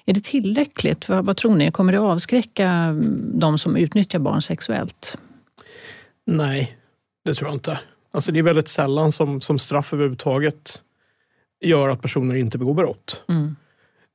Är 0.06 0.12
det 0.12 0.24
tillräckligt? 0.24 1.08
Vad, 1.08 1.24
vad 1.24 1.36
tror 1.36 1.54
ni? 1.54 1.70
Kommer 1.70 1.92
det 1.92 1.98
avskräcka 1.98 2.96
de 3.34 3.58
som 3.58 3.76
utnyttjar 3.76 4.18
barn 4.18 4.42
sexuellt? 4.42 5.18
Nej, 6.26 6.76
det 7.24 7.34
tror 7.34 7.48
jag 7.48 7.56
inte. 7.56 7.80
Alltså 8.10 8.32
det 8.32 8.38
är 8.38 8.42
väldigt 8.42 8.68
sällan 8.68 9.12
som, 9.12 9.40
som 9.40 9.58
straff 9.58 9.92
överhuvudtaget 9.92 10.82
gör 11.64 11.88
att 11.88 12.02
personer 12.02 12.34
inte 12.34 12.58
begår 12.58 12.74
brott. 12.74 13.22
Mm. 13.28 13.53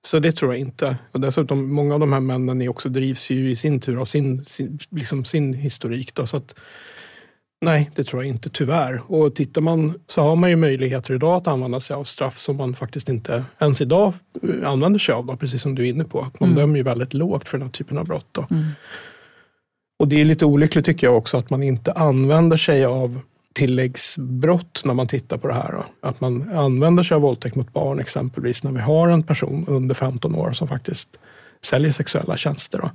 Så 0.01 0.19
det 0.19 0.31
tror 0.31 0.53
jag 0.53 0.59
inte. 0.59 0.97
Och 1.12 1.19
dessutom, 1.19 1.73
många 1.73 1.93
av 1.93 1.99
de 1.99 2.13
här 2.13 2.19
männen 2.19 2.62
är 2.62 2.69
också, 2.69 2.89
drivs 2.89 3.29
ju 3.29 3.51
i 3.51 3.55
sin 3.55 3.79
tur 3.79 4.01
av 4.01 4.05
sin, 4.05 4.45
sin, 4.45 4.79
liksom 4.89 5.25
sin 5.25 5.53
historik. 5.53 6.13
Då, 6.13 6.27
så 6.27 6.38
att, 6.38 6.55
nej, 7.65 7.91
det 7.95 8.03
tror 8.03 8.23
jag 8.23 8.29
inte, 8.29 8.49
tyvärr. 8.49 9.01
Och 9.07 9.35
tittar 9.35 9.62
man 9.62 9.93
så 10.07 10.21
har 10.21 10.35
man 10.35 10.49
ju 10.49 10.55
möjligheter 10.55 11.13
idag 11.13 11.35
att 11.35 11.47
använda 11.47 11.79
sig 11.79 11.95
av 11.95 12.03
straff 12.03 12.39
som 12.39 12.57
man 12.57 12.75
faktiskt 12.75 13.09
inte 13.09 13.43
ens 13.59 13.81
idag 13.81 14.13
använder 14.63 14.99
sig 14.99 15.15
av. 15.15 15.25
Då, 15.25 15.38
precis 15.38 15.62
som 15.62 15.75
du 15.75 15.83
är 15.85 15.89
inne 15.89 16.05
på. 16.05 16.21
Att 16.21 16.39
man 16.39 16.49
mm. 16.49 16.59
dömer 16.59 16.77
ju 16.77 16.83
väldigt 16.83 17.13
lågt 17.13 17.49
för 17.49 17.57
den 17.57 17.67
här 17.67 17.71
typen 17.71 17.97
av 17.97 18.05
brott. 18.05 18.27
Då. 18.31 18.47
Mm. 18.51 18.65
Och 19.99 20.07
det 20.07 20.21
är 20.21 20.25
lite 20.25 20.45
olyckligt 20.45 20.85
tycker 20.85 21.07
jag 21.07 21.17
också 21.17 21.38
att 21.38 21.49
man 21.49 21.63
inte 21.63 21.91
använder 21.91 22.57
sig 22.57 22.85
av 22.85 23.21
tilläggsbrott 23.59 24.81
när 24.85 24.93
man 24.93 25.07
tittar 25.07 25.37
på 25.37 25.47
det 25.47 25.53
här. 25.53 25.71
Då. 25.71 26.07
Att 26.09 26.21
man 26.21 26.49
använder 26.53 27.03
sig 27.03 27.15
av 27.15 27.21
våldtäkt 27.21 27.55
mot 27.55 27.73
barn 27.73 27.99
exempelvis 27.99 28.63
när 28.63 28.71
vi 28.71 28.79
har 28.79 29.07
en 29.07 29.23
person 29.23 29.65
under 29.67 29.95
15 29.95 30.35
år 30.35 30.51
som 30.51 30.67
faktiskt 30.67 31.09
säljer 31.65 31.91
sexuella 31.91 32.37
tjänster. 32.37 32.77
Då. 32.77 32.91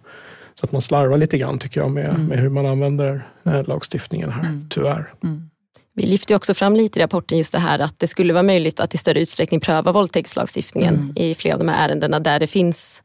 Så 0.55 0.67
att 0.67 0.73
man 0.73 0.81
slarvar 0.81 1.19
lite 1.19 1.39
grann 1.39 1.59
tycker 1.59 1.81
jag 1.81 1.91
med, 1.91 2.11
mm. 2.11 2.27
med 2.27 2.39
hur 2.39 2.49
man 2.49 2.67
använder 2.67 3.23
eh, 3.45 3.65
lagstiftningen 3.65 4.31
här, 4.31 4.45
mm. 4.45 4.67
tyvärr. 4.71 5.13
Mm. 5.23 5.51
Vi 5.97 6.07
lyfter 6.07 6.35
också 6.35 6.55
fram 6.55 6.77
lite 6.77 6.99
i 6.99 7.03
rapporten 7.03 7.39
just 7.39 7.53
det 7.53 7.59
här 7.59 7.79
att 7.79 7.99
det 7.99 8.07
skulle 8.07 8.33
vara 8.33 8.43
möjligt 8.43 8.81
att 8.81 8.95
i 8.95 8.97
större 8.97 9.21
utsträckning 9.21 9.61
pröva 9.61 9.93
våldtäktslagstiftningen 9.93 10.95
mm. 10.95 11.13
i 11.17 11.35
flera 11.35 11.55
av 11.55 11.59
de 11.59 11.69
här 11.69 11.89
ärendena 11.89 12.21
där 12.21 12.39
det 12.39 12.47
finns 12.47 13.03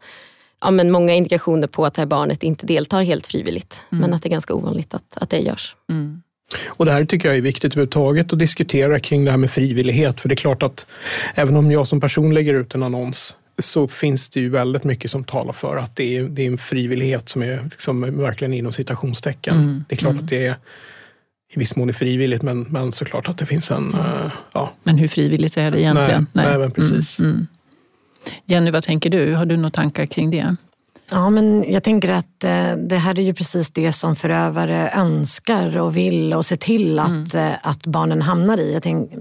ja, 0.61 0.71
men 0.71 0.91
många 0.91 1.13
indikationer 1.13 1.67
på 1.67 1.85
att 1.85 1.93
det 1.93 2.01
här 2.01 2.07
barnet 2.07 2.43
inte 2.43 2.65
deltar 2.65 3.01
helt 3.01 3.27
frivilligt. 3.27 3.81
Mm. 3.91 4.01
Men 4.01 4.13
att 4.13 4.23
det 4.23 4.29
är 4.29 4.31
ganska 4.31 4.53
ovanligt 4.53 4.93
att, 4.93 5.17
att 5.17 5.29
det 5.29 5.39
görs. 5.39 5.75
Mm. 5.89 6.21
Och 6.67 6.85
det 6.85 6.91
här 6.91 7.05
tycker 7.05 7.27
jag 7.27 7.38
är 7.38 7.41
viktigt 7.41 7.73
överhuvudtaget 7.73 8.33
att 8.33 8.39
diskutera 8.39 8.99
kring 8.99 9.25
det 9.25 9.31
här 9.31 9.38
med 9.38 9.51
frivillighet. 9.51 10.21
För 10.21 10.29
det 10.29 10.33
är 10.33 10.38
klart 10.38 10.63
att 10.63 10.85
även 11.35 11.55
om 11.55 11.71
jag 11.71 11.88
som 11.88 12.01
person 12.01 12.33
lägger 12.33 12.53
ut 12.53 12.75
en 12.75 12.83
annons 12.83 13.38
så 13.57 13.88
finns 13.88 14.29
det 14.29 14.39
ju 14.39 14.49
väldigt 14.49 14.83
mycket 14.83 15.12
som 15.12 15.23
talar 15.23 15.53
för 15.53 15.77
att 15.77 15.95
det 15.95 16.17
är, 16.17 16.23
det 16.23 16.41
är 16.41 16.47
en 16.47 16.57
frivillighet 16.57 17.29
som 17.29 17.43
är 17.43 17.63
liksom 17.63 18.17
verkligen 18.17 18.53
inom 18.53 18.71
citationstecken. 18.71 19.55
Mm. 19.55 19.85
Det 19.89 19.95
är 19.95 19.97
klart 19.97 20.12
mm. 20.12 20.23
att 20.23 20.29
det 20.29 20.45
är 20.45 20.55
i 21.53 21.59
viss 21.59 21.75
mån 21.75 21.89
är 21.89 21.93
frivilligt 21.93 22.41
men, 22.41 22.62
men 22.69 22.91
såklart 22.91 23.29
att 23.29 23.38
det 23.38 23.45
finns 23.45 23.71
en... 23.71 23.95
Uh, 23.95 24.31
ja. 24.53 24.73
Men 24.83 24.97
hur 24.97 25.07
frivilligt 25.07 25.57
är 25.57 25.71
det 25.71 25.81
egentligen? 25.81 26.27
Nej, 26.33 26.45
nej. 26.45 26.57
nej 26.57 26.69
precis. 26.69 27.19
Mm, 27.19 27.31
mm. 27.31 27.47
Jenny, 28.45 28.71
vad 28.71 28.83
tänker 28.83 29.09
du? 29.09 29.33
Har 29.33 29.45
du 29.45 29.57
några 29.57 29.69
tankar 29.69 30.05
kring 30.05 30.31
det? 30.31 30.55
Ja, 31.11 31.29
men 31.29 31.71
jag 31.71 31.83
tänker 31.83 32.11
att 32.11 32.43
eh, 32.43 32.71
det 32.77 32.97
här 32.97 33.19
är 33.19 33.23
ju 33.23 33.33
precis 33.33 33.71
det 33.71 33.91
som 33.91 34.15
förövare 34.15 34.91
önskar 34.95 35.77
och 35.77 35.97
vill 35.97 36.33
och 36.33 36.45
ser 36.45 36.55
till 36.55 36.99
att, 36.99 37.33
mm. 37.33 37.51
eh, 37.51 37.57
att 37.63 37.85
barnen 37.85 38.21
hamnar 38.21 38.57
i. 38.57 38.73
Jag 38.73 38.83
tänk, 38.83 39.11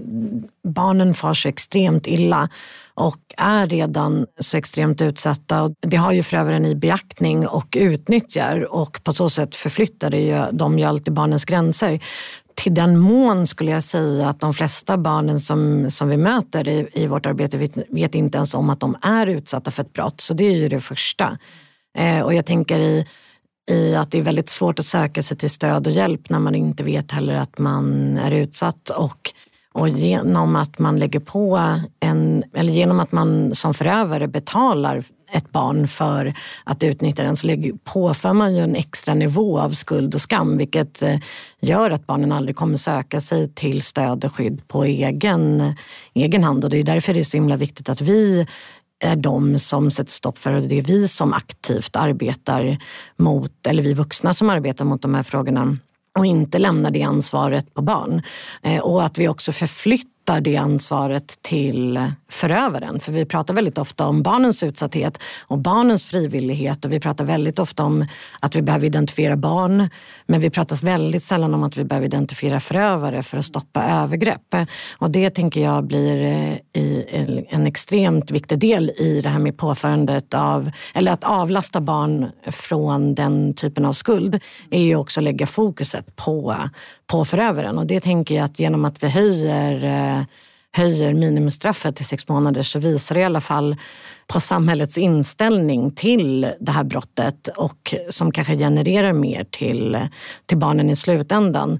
barnen 0.63 1.13
far 1.13 1.33
så 1.33 1.47
extremt 1.47 2.07
illa 2.07 2.49
och 2.93 3.19
är 3.37 3.67
redan 3.67 4.25
så 4.39 4.57
extremt 4.57 5.01
utsatta. 5.01 5.61
Och 5.61 5.73
det 5.79 5.97
har 5.97 6.11
ju 6.11 6.23
förövaren 6.23 6.65
i 6.65 6.75
beaktning 6.75 7.47
och 7.47 7.77
utnyttjar 7.79 8.73
och 8.73 9.03
på 9.03 9.13
så 9.13 9.29
sätt 9.29 9.55
förflyttar 9.55 10.09
det 10.09 10.19
ju, 10.19 10.45
de 10.51 10.79
ju 10.79 10.85
alltid 10.85 11.13
barnens 11.13 11.45
gränser 11.45 11.99
till 12.63 12.73
den 12.73 12.97
mån 12.97 13.47
skulle 13.47 13.71
jag 13.71 13.83
säga 13.83 14.29
att 14.29 14.39
de 14.39 14.53
flesta 14.53 14.97
barnen 14.97 15.39
som, 15.39 15.91
som 15.91 16.09
vi 16.09 16.17
möter 16.17 16.67
i, 16.67 16.87
i 16.93 17.07
vårt 17.07 17.25
arbete 17.25 17.57
vet, 17.57 17.71
vet, 17.89 18.15
inte 18.15 18.37
ens 18.37 18.53
om 18.53 18.69
att 18.69 18.79
de 18.79 18.95
är 19.01 19.27
utsatta 19.27 19.71
för 19.71 19.83
ett 19.83 19.93
brott. 19.93 20.21
Så 20.21 20.33
det 20.33 20.43
är 20.43 20.55
ju 20.55 20.69
det 20.69 20.81
första. 20.81 21.37
Eh, 21.97 22.21
och 22.21 22.33
jag 22.33 22.45
tänker 22.45 22.79
i, 22.79 23.05
i 23.71 23.95
att 23.95 24.11
det 24.11 24.17
är 24.17 24.21
väldigt 24.21 24.49
svårt 24.49 24.79
att 24.79 24.85
söka 24.85 25.23
sig 25.23 25.37
till 25.37 25.49
stöd 25.49 25.87
och 25.87 25.93
hjälp 25.93 26.29
när 26.29 26.39
man 26.39 26.55
inte 26.55 26.83
vet 26.83 27.11
heller 27.11 27.35
att 27.35 27.57
man 27.57 28.17
är 28.17 28.31
utsatt. 28.31 28.89
Och, 28.89 29.33
och 29.73 29.89
genom 29.89 30.55
att 30.55 30.79
man 30.79 30.99
lägger 30.99 31.19
på 31.19 31.75
en, 31.99 32.43
eller 32.53 32.73
genom 32.73 32.99
att 32.99 33.11
man 33.11 33.55
som 33.55 33.73
förövare 33.73 34.27
betalar 34.27 35.03
ett 35.31 35.51
barn 35.51 35.87
för 35.87 36.33
att 36.63 36.83
utnyttja 36.83 37.23
den 37.23 37.35
så 37.35 37.47
lägger, 37.47 37.73
påför 37.83 38.33
man 38.33 38.55
ju 38.55 38.61
en 38.61 38.75
extra 38.75 39.13
nivå 39.13 39.59
av 39.59 39.71
skuld 39.71 40.15
och 40.15 40.21
skam 40.21 40.57
vilket 40.57 41.01
eh, 41.01 41.15
gör 41.61 41.91
att 41.91 42.07
barnen 42.07 42.31
aldrig 42.31 42.55
kommer 42.55 42.75
söka 42.75 43.21
sig 43.21 43.53
till 43.53 43.81
stöd 43.81 44.25
och 44.25 44.35
skydd 44.35 44.67
på 44.67 44.83
egen, 44.83 45.73
egen 46.13 46.43
hand. 46.43 46.63
Och 46.63 46.69
det 46.69 46.77
är 46.77 46.83
därför 46.83 47.13
det 47.13 47.19
är 47.19 47.23
så 47.23 47.37
himla 47.37 47.57
viktigt 47.57 47.89
att 47.89 48.01
vi 48.01 48.47
är 48.99 49.15
de 49.15 49.59
som 49.59 49.91
sätter 49.91 50.11
stopp 50.11 50.37
för 50.37 50.51
det. 50.51 50.61
Det 50.61 50.77
är 50.77 50.81
vi 50.81 51.07
som 51.07 51.33
aktivt 51.33 51.95
arbetar 51.95 52.77
mot, 53.17 53.67
eller 53.67 53.83
vi 53.83 53.93
vuxna 53.93 54.33
som 54.33 54.49
arbetar 54.49 54.85
mot 54.85 55.01
de 55.01 55.13
här 55.13 55.23
frågorna 55.23 55.77
och 56.17 56.25
inte 56.25 56.59
lämnar 56.59 56.91
det 56.91 57.03
ansvaret 57.03 57.73
på 57.73 57.81
barn. 57.81 58.21
Eh, 58.63 58.79
och 58.81 59.03
att 59.03 59.17
vi 59.17 59.27
också 59.27 59.51
förflyttar 59.51 60.09
flyttar 60.19 60.41
det 60.41 60.57
ansvaret 60.57 61.41
till 61.41 62.11
förövaren. 62.29 62.99
För 62.99 63.11
vi 63.11 63.25
pratar 63.25 63.53
väldigt 63.53 63.77
ofta 63.77 64.07
om 64.07 64.23
barnens 64.23 64.63
utsatthet 64.63 65.19
och 65.47 65.57
barnens 65.57 66.03
frivillighet 66.03 66.85
och 66.85 66.91
vi 66.91 66.99
pratar 66.99 67.25
väldigt 67.25 67.59
ofta 67.59 67.83
om 67.83 68.05
att 68.41 68.55
vi 68.55 68.61
behöver 68.61 68.85
identifiera 68.85 69.35
barn. 69.35 69.89
Men 70.27 70.39
vi 70.39 70.49
pratar 70.49 70.85
väldigt 70.85 71.23
sällan 71.23 71.53
om 71.53 71.63
att 71.63 71.77
vi 71.77 71.83
behöver 71.83 72.07
identifiera 72.07 72.59
förövare 72.59 73.23
för 73.23 73.37
att 73.37 73.45
stoppa 73.45 73.83
övergrepp. 73.83 74.55
Och 74.97 75.11
det 75.11 75.29
tänker 75.29 75.61
jag 75.61 75.83
blir 75.83 76.23
eh, 76.73 77.43
en 77.49 77.67
extremt 77.67 78.31
viktig 78.31 78.59
del 78.59 78.89
i 78.89 79.21
det 79.21 79.29
här 79.29 79.39
med 79.39 79.57
påförandet 79.57 80.33
av, 80.33 80.71
eller 80.93 81.11
att 81.11 81.23
avlasta 81.23 81.81
barn 81.81 82.31
från 82.51 83.15
den 83.15 83.53
typen 83.53 83.85
av 83.85 83.93
skuld 83.93 84.39
är 84.71 84.81
ju 84.81 84.95
också 84.95 85.19
att 85.19 85.23
lägga 85.23 85.47
fokuset 85.47 86.15
på, 86.15 86.55
på 87.11 87.25
förövaren. 87.25 87.77
Och 87.77 87.87
det 87.87 87.99
tänker 87.99 88.35
jag 88.35 88.45
att 88.45 88.59
genom 88.59 88.85
att 88.85 89.03
vi 89.03 89.07
höjer 89.07 89.83
eh, 89.83 90.25
höjer 90.71 91.13
minimistraffet 91.13 91.95
till 91.95 92.05
sex 92.05 92.27
månader 92.27 92.63
så 92.63 92.79
visar 92.79 93.15
det 93.15 93.21
i 93.21 93.23
alla 93.23 93.41
fall 93.41 93.75
på 94.27 94.39
samhällets 94.39 94.97
inställning 94.97 95.91
till 95.91 96.51
det 96.59 96.71
här 96.71 96.83
brottet 96.83 97.47
och 97.47 97.95
som 98.09 98.31
kanske 98.31 98.57
genererar 98.57 99.13
mer 99.13 99.43
till, 99.43 99.97
till 100.45 100.57
barnen 100.57 100.89
i 100.89 100.95
slutändan. 100.95 101.79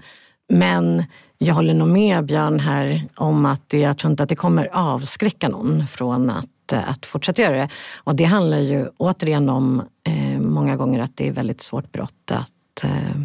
Men 0.54 1.04
jag 1.38 1.56
håller 1.56 1.74
nog 1.74 1.88
med 1.88 2.26
Björn 2.26 2.60
här 2.60 3.04
om 3.16 3.46
att 3.46 3.70
det, 3.70 3.80
jag 3.80 3.98
tror 3.98 4.12
inte 4.12 4.24
att 4.24 4.30
det 4.30 4.36
kommer 4.36 4.70
avskräcka 4.74 5.50
någon 5.50 5.88
från 5.88 6.30
att, 6.30 6.72
eh, 6.74 6.90
att 6.90 7.06
fortsätta 7.06 7.42
göra 7.42 7.56
det. 7.56 7.70
Och 7.98 8.16
det 8.16 8.24
handlar 8.24 8.58
ju 8.60 8.88
återigen 8.98 9.50
om 9.50 9.84
eh, 10.04 10.40
många 10.40 10.76
gånger 10.76 11.00
att 11.00 11.18
det 11.18 11.28
är 11.28 11.32
väldigt 11.32 11.62
svårt 11.62 11.92
brott 11.92 12.32
att, 12.32 12.84
eh, 12.84 13.22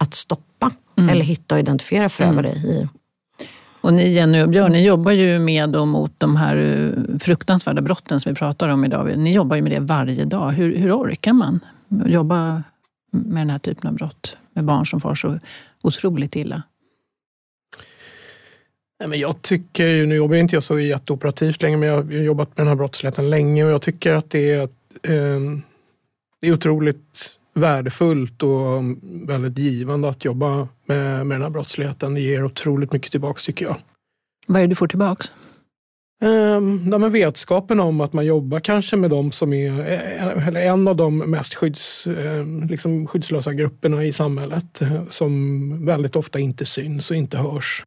att 0.00 0.14
stoppa 0.14 0.70
mm. 0.96 1.10
eller 1.10 1.24
hitta 1.24 1.54
och 1.54 1.58
identifiera 1.58 2.08
förövare 2.08 2.50
mm. 2.50 2.70
i. 2.70 2.88
Och 3.84 3.94
ni 3.94 4.08
Jenny 4.08 4.42
och 4.42 4.48
Björn, 4.48 4.72
ni 4.72 4.86
jobbar 4.86 5.12
ju 5.12 5.38
med 5.38 5.76
och 5.76 5.88
mot 5.88 6.12
de 6.18 6.36
här 6.36 6.56
eh, 6.56 7.18
fruktansvärda 7.18 7.82
brotten 7.82 8.20
som 8.20 8.32
vi 8.32 8.36
pratar 8.38 8.68
om 8.68 8.84
idag. 8.84 9.18
Ni 9.18 9.32
jobbar 9.34 9.56
ju 9.56 9.62
med 9.62 9.72
det 9.72 9.80
varje 9.80 10.24
dag. 10.24 10.50
Hur, 10.50 10.76
hur 10.76 10.96
orkar 10.96 11.32
man 11.32 11.60
jobba 12.06 12.62
med 13.10 13.40
den 13.40 13.50
här 13.50 13.58
typen 13.58 13.88
av 13.88 13.94
brott? 13.94 14.36
Med 14.54 14.64
barn 14.64 14.86
som 14.86 15.00
far 15.00 15.14
så 15.14 15.38
otroligt 15.82 16.36
illa. 16.36 16.62
men 19.06 19.18
jag 19.18 19.42
tycker, 19.42 20.06
nu 20.06 20.14
jobbar 20.14 20.36
inte 20.36 20.56
jag 20.56 20.62
så 20.62 20.80
jätteoperativt 20.80 21.62
längre, 21.62 21.76
men 21.76 21.88
jag 21.88 22.02
har 22.02 22.12
jobbat 22.12 22.48
med 22.48 22.56
den 22.56 22.68
här 22.68 22.74
brottsligheten 22.74 23.30
länge 23.30 23.64
och 23.64 23.70
jag 23.70 23.82
tycker 23.82 24.14
att 24.14 24.30
det 24.30 24.50
är, 24.52 24.62
eh, 24.62 25.40
det 26.40 26.48
är 26.48 26.52
otroligt 26.52 27.38
värdefullt 27.54 28.42
och 28.42 28.82
väldigt 29.28 29.58
givande 29.58 30.08
att 30.08 30.24
jobba 30.24 30.68
med, 30.86 31.26
med 31.26 31.34
den 31.34 31.42
här 31.42 31.50
brottsligheten. 31.50 32.14
Det 32.14 32.20
ger 32.20 32.44
otroligt 32.44 32.92
mycket 32.92 33.10
tillbaks 33.10 33.44
tycker 33.44 33.64
jag. 33.64 33.76
Vad 34.46 34.56
är 34.56 34.66
det 34.66 34.68
du 34.68 34.74
får 34.74 34.88
tillbaks? 34.88 35.32
Um, 36.22 36.88
ja, 36.92 36.98
vetskapen 36.98 37.80
om 37.80 38.00
att 38.00 38.12
man 38.12 38.26
jobbar 38.26 38.60
kanske 38.60 38.96
med 38.96 39.10
de 39.10 39.32
som 39.32 39.52
är 39.52 39.80
eh, 39.80 40.48
eller 40.48 40.60
en 40.60 40.88
av 40.88 40.96
de 40.96 41.18
mest 41.18 41.54
skydds, 41.54 42.06
ehm, 42.06 42.66
liksom 42.66 43.06
skyddslösa 43.06 43.52
grupperna 43.52 44.04
i 44.04 44.12
samhället 44.12 44.82
eh, 44.82 45.06
som 45.08 45.86
väldigt 45.86 46.16
ofta 46.16 46.38
inte 46.38 46.64
syns 46.64 47.10
och 47.10 47.16
inte 47.16 47.38
hörs. 47.38 47.84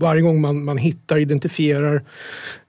Varje 0.00 0.22
gång 0.22 0.40
man, 0.40 0.64
man 0.64 0.78
hittar, 0.78 1.18
identifierar 1.18 2.04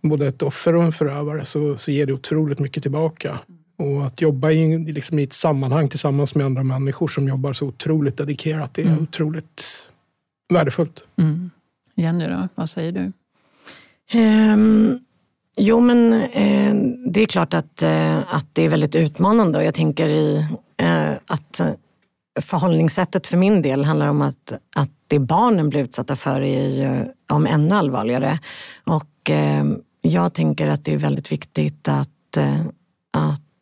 både 0.02 0.28
ett 0.28 0.42
offer 0.42 0.76
och 0.76 0.84
en 0.84 0.92
förövare 0.92 1.46
så, 1.46 1.78
så 1.78 1.92
ger 1.92 2.06
det 2.06 2.14
otroligt 2.14 2.60
mycket 2.60 2.84
tillbaka. 2.84 3.40
Och 3.82 4.06
att 4.06 4.22
jobba 4.22 4.52
i, 4.52 4.78
liksom 4.78 5.20
i 5.20 5.24
ett 5.24 5.34
sammanhang 5.34 5.90
tillsammans 5.90 6.36
med 6.36 6.46
andra 6.46 6.64
människor 6.64 7.08
som 7.08 7.28
jobbar 7.28 7.54
så 7.54 7.66
otroligt 7.66 8.18
dedikerat, 8.18 8.74
det 8.74 8.82
är 8.82 8.86
mm. 8.86 9.04
otroligt 9.04 9.90
värdefullt. 10.54 11.06
Mm. 11.18 11.50
Jenny 11.96 12.28
då, 12.28 12.48
vad 12.56 12.70
säger 12.70 12.92
du? 12.92 13.12
Um, 14.20 15.00
jo 15.58 15.80
men 15.80 16.14
eh, 16.14 16.76
det 17.12 17.22
är 17.22 17.26
klart 17.26 17.54
att, 17.54 17.82
eh, 17.82 18.36
att 18.36 18.46
det 18.54 18.62
är 18.62 18.70
väldigt 18.70 18.96
utmanande 18.96 19.58
och 19.58 19.64
jag 19.64 19.74
tänker 19.74 20.10
i 20.10 20.48
eh, 20.78 21.12
att 21.26 21.62
förhållningssättet 22.42 23.28
för 23.28 23.38
min 23.38 23.62
del 23.62 23.86
handlar 23.86 24.08
om 24.08 24.22
att, 24.22 24.54
att 24.76 24.90
det 25.08 25.20
barnen 25.20 25.70
blir 25.70 25.84
utsatta 25.84 26.16
för 26.16 26.42
är 26.42 26.70
ju 26.70 27.06
om 27.30 27.46
ännu 27.46 27.76
allvarligare. 27.76 28.40
Och 28.86 29.30
ehm, 29.30 29.82
jag 30.02 30.34
tänker 30.34 30.68
att 30.68 30.86
det 30.86 30.94
är 30.94 30.98
väldigt 30.98 31.32
viktigt 31.32 31.88
att, 31.88 32.38
eh, 32.38 32.62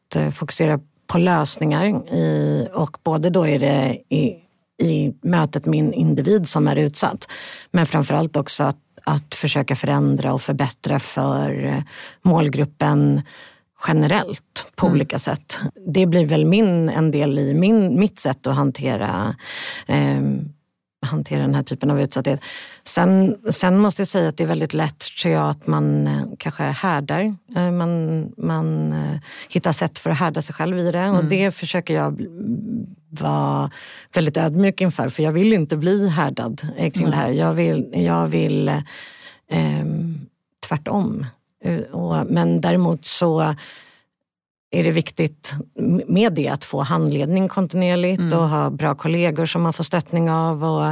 att 0.10 0.16
Eh, 0.16 0.32
fokusera 0.32 0.80
på 1.08 1.18
lösningar 1.18 1.86
i, 2.14 2.68
och 2.74 2.98
både 3.04 3.30
då 3.30 3.48
är 3.48 3.60
det 3.60 3.98
i, 4.10 4.36
i 4.82 5.14
mötet 5.22 5.66
med 5.66 5.80
en 5.80 5.94
individ 5.94 6.48
som 6.48 6.68
är 6.68 6.76
utsatt 6.76 7.32
men 7.72 7.86
framförallt 7.86 8.38
också 8.38 8.64
att, 8.64 8.78
att 9.04 9.36
försöka 9.36 9.76
förändra 9.76 10.34
och 10.34 10.42
förbättra 10.42 11.00
för 11.00 11.66
eh, 11.66 11.84
målgruppen 12.22 13.22
generellt 13.88 14.72
på 14.76 14.86
mm. 14.86 14.96
olika 14.96 15.20
sätt. 15.20 15.60
Det 15.88 16.06
blir 16.06 16.26
väl 16.26 16.46
min, 16.46 16.90
en 16.90 17.12
del 17.12 17.40
i 17.40 17.54
min, 17.54 18.00
mitt 18.00 18.20
sätt 18.20 18.48
att 18.48 18.56
hantera 18.56 19.36
eh, 19.88 20.22
hantera 21.02 21.42
den 21.42 21.56
här 21.56 21.64
typen 21.64 21.92
av 21.92 22.02
utsatthet. 22.02 22.42
Sen, 22.84 23.38
sen 23.50 23.78
måste 23.78 24.02
jag 24.02 24.08
säga 24.08 24.30
att 24.30 24.38
det 24.38 24.44
är 24.44 24.48
väldigt 24.48 24.74
lätt 24.74 25.00
tror 25.22 25.34
jag 25.34 25.50
att 25.50 25.68
man 25.68 26.08
eh, 26.08 26.24
kanske 26.38 26.64
härdar. 26.64 27.36
Eh, 27.56 27.72
man, 27.72 28.26
man 28.38 28.94
eh, 28.94 29.20
hittar 29.50 29.72
sätt 29.72 30.00
för 30.00 30.10
att 30.10 30.18
härda 30.18 30.42
sig 30.42 30.56
själv 30.56 30.80
i 30.80 30.92
det 30.92 31.00
mm. 31.00 31.16
och 31.16 31.26
det 31.26 31.52
försöker 31.52 31.94
jag 31.94 32.22
vara 33.10 33.72
väldigt 34.14 34.38
ödmjuk 34.38 34.82
inför 34.82 35.10
för 35.10 35.24
jag 35.24 35.32
vill 35.32 35.54
inte 35.54 35.78
bli 35.78 36.10
härdad 36.10 36.62
kring 36.78 36.92
mm. 36.96 37.12
det 37.12 37.16
här. 37.18 37.30
Jag 37.30 37.54
vill, 37.54 37.90
jag 37.94 38.28
vill 38.28 38.68
eh, 38.68 39.86
tvärtom. 40.68 41.26
Men 42.28 42.62
däremot 42.62 43.06
så 43.06 43.56
är 44.72 44.84
det 44.84 44.92
viktigt 44.92 45.54
med 46.08 46.34
det 46.34 46.48
att 46.48 46.66
få 46.66 46.82
handledning 46.82 47.48
kontinuerligt 47.48 48.20
mm. 48.20 48.40
och 48.40 48.50
ha 48.50 48.70
bra 48.70 48.96
kollegor 48.96 49.46
som 49.46 49.62
man 49.62 49.74
får 49.74 49.84
stöttning 49.84 50.32
av. 50.32 50.64
Och, 50.64 50.86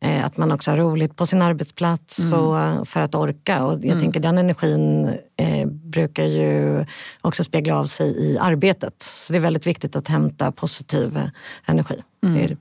eh, 0.00 0.24
att 0.24 0.36
man 0.36 0.52
också 0.52 0.70
har 0.70 0.78
roligt 0.78 1.16
på 1.16 1.26
sin 1.26 1.42
arbetsplats 1.42 2.32
mm. 2.32 2.44
och, 2.44 2.88
för 2.88 3.00
att 3.00 3.14
orka. 3.14 3.64
Och 3.64 3.72
jag 3.72 3.84
mm. 3.84 4.00
tänker 4.00 4.20
den 4.20 4.38
energin 4.38 5.04
eh, 5.36 5.66
brukar 5.66 6.24
ju 6.24 6.84
också 7.20 7.44
spegla 7.44 7.78
av 7.78 7.86
sig 7.86 8.06
i 8.06 8.38
arbetet. 8.38 9.02
Så 9.02 9.32
det 9.32 9.38
är 9.38 9.40
väldigt 9.40 9.66
viktigt 9.66 9.96
att 9.96 10.08
hämta 10.08 10.52
positiv 10.52 11.20
energi. 11.66 12.02
Mm. 12.24 12.34
Det 12.34 12.44
är 12.44 12.48
det. 12.48 12.56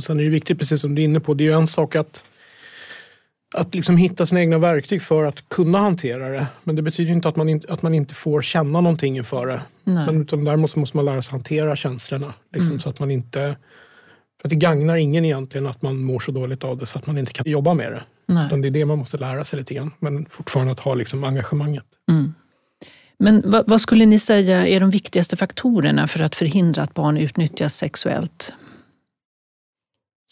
Sen 0.00 0.20
är 0.20 0.24
det 0.24 0.30
viktigt, 0.30 0.58
precis 0.58 0.80
som 0.80 0.94
du 0.94 1.02
är 1.02 1.04
inne 1.04 1.20
på, 1.20 1.34
det 1.34 1.44
är 1.44 1.48
ju 1.48 1.56
en 1.56 1.66
sak 1.66 1.96
att 1.96 2.24
att 3.54 3.74
liksom 3.74 3.96
hitta 3.96 4.26
sina 4.26 4.40
egna 4.40 4.58
verktyg 4.58 5.02
för 5.02 5.24
att 5.24 5.48
kunna 5.48 5.78
hantera 5.78 6.28
det. 6.28 6.46
Men 6.64 6.76
det 6.76 6.82
betyder 6.82 7.12
inte 7.12 7.28
att 7.28 7.36
man 7.36 7.48
inte, 7.48 7.72
att 7.72 7.82
man 7.82 7.94
inte 7.94 8.14
får 8.14 8.42
känna 8.42 8.80
någonting 8.80 9.16
inför 9.16 9.46
det. 9.46 9.62
Men 9.84 10.22
utan 10.22 10.44
däremot 10.44 10.76
måste 10.76 10.96
man 10.96 11.04
lära 11.04 11.22
sig 11.22 11.32
hantera 11.32 11.76
känslorna. 11.76 12.34
Liksom, 12.52 12.70
mm. 12.70 12.80
Så 12.80 12.90
att 12.90 12.98
man 12.98 13.10
inte... 13.10 13.56
För 14.40 14.48
att 14.48 14.50
det 14.50 14.56
gagnar 14.56 14.96
ingen 14.96 15.24
egentligen 15.24 15.66
att 15.66 15.82
man 15.82 16.04
mår 16.04 16.20
så 16.20 16.32
dåligt 16.32 16.64
av 16.64 16.78
det 16.78 16.86
så 16.86 16.98
att 16.98 17.06
man 17.06 17.18
inte 17.18 17.32
kan 17.32 17.50
jobba 17.50 17.74
med 17.74 17.92
det. 17.92 18.02
Nej. 18.26 18.46
Utan 18.46 18.60
det 18.62 18.68
är 18.68 18.70
det 18.70 18.84
man 18.84 18.98
måste 18.98 19.18
lära 19.18 19.44
sig 19.44 19.58
lite 19.58 19.74
grann. 19.74 19.90
Men 19.98 20.26
fortfarande 20.26 20.72
att 20.72 20.80
ha 20.80 20.94
liksom 20.94 21.24
engagemanget. 21.24 21.84
Mm. 22.10 22.34
Men 23.18 23.42
vad, 23.44 23.68
vad, 23.68 23.80
skulle 23.80 24.06
ni 24.06 24.18
säga 24.18 24.66
är 24.66 24.80
de 24.80 24.90
viktigaste 24.90 25.36
faktorerna 25.36 26.06
för 26.06 26.20
att 26.20 26.34
förhindra 26.34 26.82
att 26.82 26.94
barn 26.94 27.16
utnyttjas 27.16 27.74
sexuellt? 27.74 28.52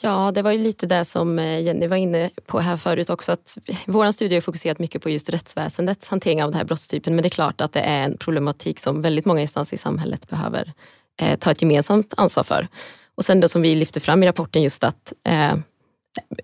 Ja, 0.02 0.30
det 0.34 0.42
var 0.42 0.50
ju 0.50 0.58
lite 0.58 0.86
det 0.86 1.04
som 1.04 1.38
eh, 1.38 1.62
Jenny 1.62 1.86
var 1.86 1.96
inne 1.96 2.30
på 2.46 2.60
här 2.60 2.76
förut 2.76 3.10
också. 3.10 3.32
Att 3.32 3.58
vår 3.86 4.12
studie 4.12 4.34
har 4.34 4.40
fokuserat 4.40 4.78
mycket 4.78 5.02
på 5.02 5.10
just 5.10 5.30
rättsväsendets 5.30 6.08
hantering 6.08 6.42
av 6.42 6.50
den 6.50 6.58
här 6.58 6.64
brottstypen. 6.64 7.14
Men 7.14 7.22
det 7.22 7.28
är 7.28 7.30
klart 7.30 7.60
att 7.60 7.72
det 7.72 7.80
är 7.80 8.02
en 8.02 8.16
problematik 8.16 8.78
som 8.78 9.02
väldigt 9.02 9.24
många 9.24 9.40
instanser 9.40 9.74
i 9.74 9.78
samhället 9.78 10.30
behöver 10.30 10.72
eh, 11.20 11.38
ta 11.38 11.50
ett 11.50 11.62
gemensamt 11.62 12.14
ansvar 12.16 12.42
för. 12.42 12.68
Och 13.14 13.24
sen 13.24 13.40
då 13.40 13.48
som 13.48 13.62
vi 13.62 13.74
lyfter 13.74 14.00
fram 14.00 14.22
i 14.22 14.26
rapporten 14.26 14.62
just 14.62 14.84
att 14.84 15.12
eh, 15.26 15.52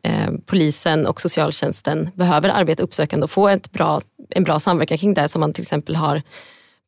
eh, 0.02 0.32
polisen 0.46 1.06
och 1.06 1.20
socialtjänsten 1.20 2.10
behöver 2.14 2.48
arbeta 2.48 2.82
uppsökande 2.82 3.24
och 3.24 3.30
få 3.30 3.48
ett 3.48 3.72
bra, 3.72 4.00
en 4.30 4.44
bra 4.44 4.58
samverkan 4.58 4.98
kring 4.98 5.14
det 5.14 5.28
som 5.28 5.40
man 5.40 5.52
till 5.52 5.62
exempel 5.62 5.96
har 5.96 6.22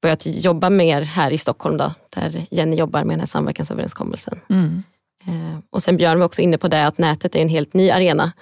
börjat 0.02 0.22
jobba 0.26 0.70
mer 0.70 1.02
här 1.02 1.30
i 1.30 1.38
Stockholm 1.38 1.76
då, 1.76 1.92
där 2.14 2.46
Jenny 2.50 2.76
jobbar 2.76 3.04
med 3.04 3.12
den 3.12 3.20
här 3.20 3.26
samverkansöverenskommelsen. 3.26 4.40
Mm. 4.50 4.82
Eh, 5.26 5.58
och 5.70 5.82
sen 5.82 5.96
Björn 5.96 6.18
var 6.18 6.26
också 6.26 6.42
inne 6.42 6.58
på 6.58 6.68
det 6.68 6.86
att 6.86 6.98
nätet 6.98 7.34
är 7.34 7.38
en 7.38 7.48
helt 7.48 7.74
ny 7.74 7.90
arena 7.90 8.32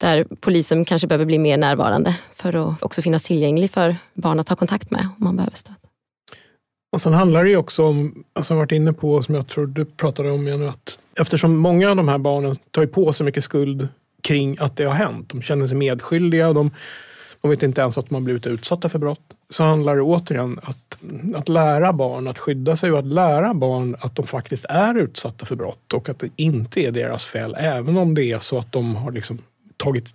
där 0.00 0.26
polisen 0.40 0.84
kanske 0.84 1.08
behöver 1.08 1.24
bli 1.24 1.38
mer 1.38 1.56
närvarande 1.56 2.16
för 2.34 2.52
att 2.52 2.82
också 2.82 3.02
finnas 3.02 3.22
tillgänglig 3.22 3.70
för 3.70 3.96
barn 4.14 4.40
att 4.40 4.46
ta 4.46 4.56
kontakt 4.56 4.90
med 4.90 5.08
om 5.18 5.24
man 5.24 5.36
behöver 5.36 5.56
stöd. 5.56 5.74
Och 6.92 7.00
sen 7.00 7.12
handlar 7.12 7.44
det 7.44 7.50
ju 7.50 7.56
också 7.56 7.84
om, 7.84 8.24
alltså 8.32 8.54
jag 8.54 8.58
varit 8.58 8.72
inne 8.72 8.92
på, 8.92 9.22
som 9.22 9.34
jag 9.34 9.48
tror 9.48 9.66
du 9.66 9.84
pratade 9.84 10.30
om 10.30 10.48
igen, 10.48 10.68
att 10.68 10.98
eftersom 11.20 11.56
många 11.56 11.90
av 11.90 11.96
de 11.96 12.08
här 12.08 12.18
barnen 12.18 12.56
tar 12.70 12.86
på 12.86 13.12
sig 13.12 13.24
mycket 13.26 13.44
skuld 13.44 13.88
kring 14.22 14.56
att 14.60 14.76
det 14.76 14.84
har 14.84 14.94
hänt. 14.94 15.28
De 15.28 15.42
känner 15.42 15.66
sig 15.66 15.76
medskyldiga, 15.76 16.52
de, 16.52 16.70
de 17.46 17.50
vet 17.50 17.62
inte 17.62 17.80
ens 17.80 17.98
att 17.98 18.10
har 18.10 18.20
blivit 18.20 18.46
utsatta 18.46 18.88
för 18.88 18.98
brott. 18.98 19.20
Så 19.50 19.64
handlar 19.64 19.96
det 19.96 20.02
återigen 20.02 20.60
att 20.62 20.86
att 21.34 21.48
lära 21.48 21.92
barn 21.92 22.28
att 22.28 22.38
skydda 22.38 22.76
sig 22.76 22.92
och 22.92 22.98
att 22.98 23.06
lära 23.06 23.54
barn 23.54 23.96
att 24.00 24.16
de 24.16 24.26
faktiskt 24.26 24.64
är 24.68 24.94
utsatta 24.94 25.46
för 25.46 25.56
brott 25.56 25.92
och 25.92 26.08
att 26.08 26.18
det 26.18 26.30
inte 26.36 26.80
är 26.80 26.90
deras 26.90 27.24
fel. 27.24 27.56
Även 27.58 27.96
om 27.96 28.14
det 28.14 28.24
är 28.24 28.38
så 28.38 28.58
att 28.58 28.72
de 28.72 28.96
har 28.96 29.12
liksom 29.12 29.38
tagit, 29.76 30.14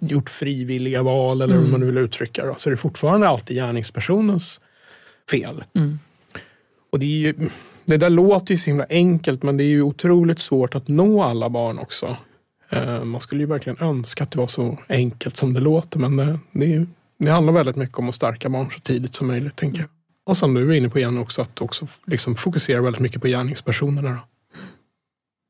gjort 0.00 0.30
frivilliga 0.30 1.02
val 1.02 1.42
eller 1.42 1.54
mm. 1.54 1.64
hur 1.64 1.72
man 1.72 1.86
vill 1.86 1.98
uttrycka 1.98 2.44
det. 2.44 2.54
Så 2.56 2.70
det 2.70 2.74
är 2.74 2.76
fortfarande 2.76 3.28
alltid 3.28 3.56
gärningspersonens 3.56 4.60
fel. 5.30 5.64
Mm. 5.74 5.98
Och 6.90 6.98
det, 6.98 7.06
är 7.06 7.08
ju, 7.08 7.34
det 7.84 7.96
där 7.96 8.10
låter 8.10 8.54
ju 8.54 8.58
så 8.58 8.70
himla 8.70 8.86
enkelt 8.90 9.42
men 9.42 9.56
det 9.56 9.64
är 9.64 9.68
ju 9.68 9.82
otroligt 9.82 10.38
svårt 10.38 10.74
att 10.74 10.88
nå 10.88 11.22
alla 11.22 11.50
barn 11.50 11.78
också. 11.78 12.16
Eh, 12.72 13.04
man 13.04 13.20
skulle 13.20 13.42
ju 13.42 13.46
verkligen 13.46 13.82
önska 13.82 14.24
att 14.24 14.30
det 14.30 14.38
var 14.38 14.46
så 14.46 14.78
enkelt 14.88 15.36
som 15.36 15.52
det 15.52 15.60
låter 15.60 15.98
men 15.98 16.16
det, 16.16 16.38
det, 16.52 16.64
ju, 16.64 16.86
det 17.18 17.30
handlar 17.30 17.52
väldigt 17.52 17.76
mycket 17.76 17.98
om 17.98 18.08
att 18.08 18.14
stärka 18.14 18.48
barn 18.48 18.70
så 18.70 18.80
tidigt 18.80 19.14
som 19.14 19.26
möjligt. 19.26 19.56
tänker 19.56 19.80
jag. 19.80 19.88
Och 20.26 20.36
som 20.36 20.54
du 20.54 20.70
är 20.70 20.72
inne 20.72 20.88
på 20.88 20.98
igen 20.98 21.18
också, 21.18 21.42
att 21.42 21.60
också 21.60 21.86
liksom 22.06 22.34
fokusera 22.34 22.80
väldigt 22.80 23.02
mycket 23.02 23.22
på 23.22 23.28
gärningspersonerna. 23.28 24.18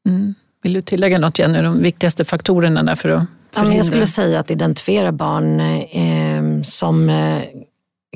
Mm. 0.09 0.35
Vill 0.63 0.73
du 0.73 0.83
tillägga 0.83 1.19
något 1.19 1.39
Jenny, 1.39 1.63
de 1.63 1.83
viktigaste 1.83 2.25
faktorerna 2.25 2.83
där 2.83 2.95
för 2.95 3.09
att 3.09 3.25
förhindra? 3.55 3.77
jag 3.77 3.87
skulle 3.87 4.07
säga 4.07 4.41
att 4.41 4.51
identifiera 4.51 5.13
barn 5.13 5.61
eh, 5.61 6.63
som 6.63 7.11
eh, 7.11 7.43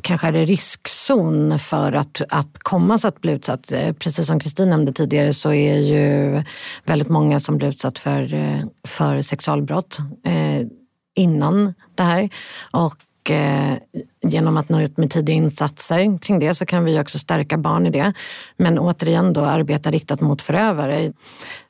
kanske 0.03 0.27
är 0.27 0.37
i 0.37 0.45
riskzon 0.45 1.59
för 1.59 1.93
att, 1.93 2.23
att 2.29 2.59
komma 2.59 2.99
så 2.99 3.09
att 3.09 3.21
bli 3.21 3.33
utsatt. 3.33 3.73
Eh, 3.73 3.93
precis 3.93 4.27
som 4.27 4.41
Kristin 4.41 4.71
nämnde 4.71 4.93
tidigare 4.93 5.33
så 5.33 5.53
är 5.53 5.77
ju 5.77 6.43
väldigt 6.85 7.09
många 7.09 7.41
som 7.41 7.57
blir 7.57 7.69
utsatt 7.69 7.99
för, 7.99 8.35
eh, 8.35 8.61
för 8.85 9.23
sexualbrott 9.23 9.99
eh, 10.25 10.67
innan 11.15 11.75
det 11.95 12.03
här. 12.03 12.31
Och 12.71 12.95
Eh, 13.31 13.75
genom 14.23 14.57
att 14.57 14.69
nå 14.69 14.81
ut 14.81 14.97
med 14.97 15.11
tidiga 15.11 15.37
insatser 15.37 16.19
kring 16.19 16.39
det 16.39 16.55
så 16.55 16.67
kan 16.67 16.85
vi 16.85 17.01
också 17.01 17.19
stärka 17.19 17.59
barn 17.59 17.87
i 17.87 17.91
det. 17.91 18.13
Men 18.57 18.79
återigen 18.79 19.33
då 19.33 19.45
arbeta 19.45 19.91
riktat 19.91 20.21
mot 20.21 20.43
förövare. 20.43 21.13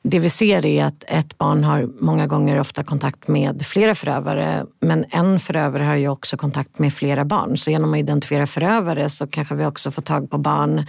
Det 0.01 0.19
vi 0.19 0.29
ser 0.29 0.65
är 0.65 0.85
att 0.85 1.03
ett 1.07 1.37
barn 1.37 1.63
har 1.63 1.89
många 1.99 2.27
gånger 2.27 2.59
ofta 2.59 2.83
kontakt 2.83 3.27
med 3.27 3.65
flera 3.65 3.95
förövare 3.95 4.65
men 4.81 5.05
en 5.09 5.39
förövare 5.39 5.83
har 5.83 5.95
ju 5.95 6.07
också 6.07 6.37
kontakt 6.37 6.79
med 6.79 6.93
flera 6.93 7.25
barn. 7.25 7.57
Så 7.57 7.71
genom 7.71 7.93
att 7.93 7.99
identifiera 7.99 8.47
förövare 8.47 9.09
så 9.09 9.27
kanske 9.27 9.55
vi 9.55 9.65
också 9.65 9.91
får 9.91 10.01
tag 10.01 10.29
på 10.29 10.37
barn 10.37 10.85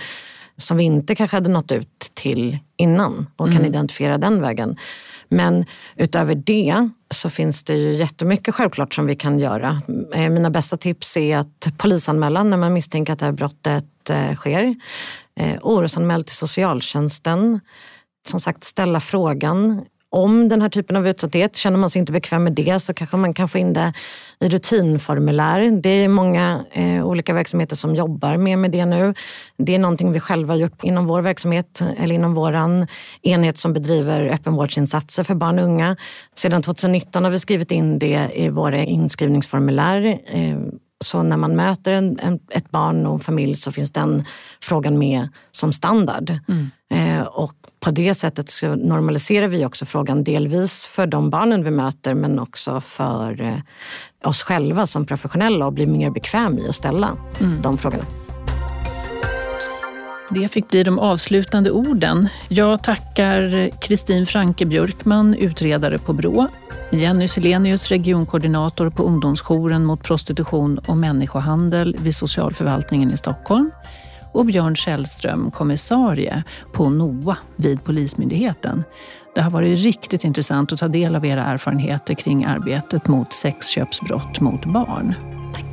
som 0.56 0.76
vi 0.76 0.84
inte 0.84 1.14
kanske 1.14 1.36
hade 1.36 1.50
nått 1.50 1.72
ut 1.72 2.10
till 2.14 2.58
innan 2.76 3.26
och 3.36 3.46
kan 3.46 3.56
mm. 3.56 3.66
identifiera 3.66 4.18
den 4.18 4.40
vägen. 4.40 4.76
Men 5.28 5.64
utöver 5.96 6.34
det 6.34 6.88
så 7.10 7.30
finns 7.30 7.64
det 7.64 7.74
ju 7.74 7.94
jättemycket 7.94 8.54
självklart 8.54 8.94
som 8.94 9.06
vi 9.06 9.16
kan 9.16 9.38
göra. 9.38 9.82
Eh, 10.14 10.30
mina 10.30 10.50
bästa 10.50 10.76
tips 10.76 11.16
är 11.16 11.38
att 11.38 11.68
polisanmäla 11.76 12.42
när 12.42 12.56
man 12.56 12.72
misstänker 12.72 13.12
att 13.12 13.18
det 13.18 13.24
här 13.24 13.32
brottet 13.32 14.10
eh, 14.10 14.34
sker. 14.34 14.74
Eh, 15.40 15.56
orosanmäl 15.62 16.24
till 16.24 16.36
socialtjänsten. 16.36 17.60
Som 18.28 18.40
sagt 18.40 18.64
ställa 18.64 19.00
frågan 19.00 19.84
om 20.10 20.48
den 20.48 20.62
här 20.62 20.68
typen 20.68 20.96
av 20.96 21.08
utsatthet. 21.08 21.56
Känner 21.56 21.78
man 21.78 21.90
sig 21.90 22.00
inte 22.00 22.12
bekväm 22.12 22.44
med 22.44 22.52
det 22.52 22.80
så 22.80 22.94
kanske 22.94 23.16
man 23.16 23.34
kan 23.34 23.48
få 23.48 23.58
in 23.58 23.72
det 23.72 23.92
i 24.40 24.48
rutinformulär. 24.48 25.80
Det 25.82 25.88
är 25.88 26.08
många 26.08 26.64
eh, 26.72 27.06
olika 27.06 27.34
verksamheter 27.34 27.76
som 27.76 27.94
jobbar 27.94 28.36
med, 28.36 28.58
med 28.58 28.70
det 28.70 28.84
nu. 28.84 29.14
Det 29.58 29.74
är 29.74 29.78
någonting 29.78 30.12
vi 30.12 30.20
själva 30.20 30.54
har 30.54 30.58
gjort 30.58 30.84
inom 30.84 31.06
vår 31.06 31.22
verksamhet 31.22 31.82
eller 31.98 32.14
inom 32.14 32.34
vår 32.34 32.56
enhet 33.22 33.58
som 33.58 33.72
bedriver 33.72 34.24
öppenvårdsinsatser 34.24 35.24
för 35.24 35.34
barn 35.34 35.58
och 35.58 35.64
unga. 35.64 35.96
Sedan 36.34 36.62
2019 36.62 37.24
har 37.24 37.30
vi 37.30 37.38
skrivit 37.38 37.70
in 37.70 37.98
det 37.98 38.30
i 38.34 38.48
våra 38.48 38.78
inskrivningsformulär. 38.78 40.18
Eh, 40.26 40.58
så 41.04 41.22
när 41.22 41.36
man 41.36 41.56
möter 41.56 41.92
en, 41.92 42.18
en, 42.22 42.40
ett 42.50 42.70
barn 42.70 43.06
och 43.06 43.12
en 43.12 43.20
familj 43.20 43.54
så 43.54 43.72
finns 43.72 43.90
den 43.90 44.24
frågan 44.62 44.98
med 44.98 45.28
som 45.50 45.72
standard. 45.72 46.38
Mm. 46.48 46.70
Eh, 46.90 47.26
och 47.26 47.54
på 47.80 47.90
det 47.90 48.14
sättet 48.14 48.50
så 48.50 48.76
normaliserar 48.76 49.46
vi 49.46 49.64
också 49.64 49.86
frågan 49.86 50.24
delvis 50.24 50.84
för 50.84 51.06
de 51.06 51.30
barnen 51.30 51.64
vi 51.64 51.70
möter 51.70 52.14
men 52.14 52.38
också 52.38 52.80
för 52.80 53.40
eh, 53.40 53.58
oss 54.24 54.42
själva 54.42 54.86
som 54.86 55.06
professionella 55.06 55.66
och 55.66 55.72
blir 55.72 55.86
mer 55.86 56.10
bekväm 56.10 56.58
i 56.58 56.68
att 56.68 56.74
ställa 56.74 57.16
mm. 57.40 57.62
de 57.62 57.78
frågorna. 57.78 58.04
Det 60.30 60.48
fick 60.48 60.68
bli 60.68 60.82
de 60.82 60.98
avslutande 60.98 61.70
orden. 61.70 62.28
Jag 62.48 62.82
tackar 62.82 63.70
Kristin 63.80 64.26
Franke 64.26 64.66
Björkman, 64.66 65.34
utredare 65.34 65.98
på 65.98 66.12
Brå, 66.12 66.48
Jenny 66.90 67.28
Selenius, 67.28 67.88
regionkoordinator 67.88 68.90
på 68.90 69.02
ungdomsjouren 69.02 69.84
mot 69.84 70.02
prostitution 70.02 70.78
och 70.78 70.96
människohandel 70.96 71.96
vid 71.98 72.14
socialförvaltningen 72.14 73.12
i 73.12 73.16
Stockholm 73.16 73.70
och 74.38 74.46
Björn 74.46 74.76
Källström, 74.76 75.50
kommissarie 75.50 76.42
på 76.72 76.90
NOA 76.90 77.36
vid 77.56 77.84
Polismyndigheten. 77.84 78.84
Det 79.34 79.40
har 79.40 79.50
varit 79.50 79.78
riktigt 79.78 80.24
intressant 80.24 80.72
att 80.72 80.78
ta 80.78 80.88
del 80.88 81.16
av 81.16 81.26
era 81.26 81.44
erfarenheter 81.44 82.14
kring 82.14 82.44
arbetet 82.44 83.08
mot 83.08 83.32
sexköpsbrott 83.32 84.40
mot 84.40 84.64
barn. 84.64 85.14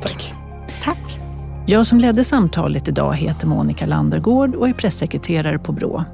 Tack. 0.00 0.34
Tack. 0.82 1.18
Jag 1.66 1.86
som 1.86 2.00
ledde 2.00 2.24
samtalet 2.24 2.88
idag 2.88 3.14
heter 3.14 3.46
Monica 3.46 3.86
Landergård 3.86 4.54
och 4.54 4.68
är 4.68 4.72
pressekreterare 4.72 5.58
på 5.58 5.72
Brå. 5.72 6.04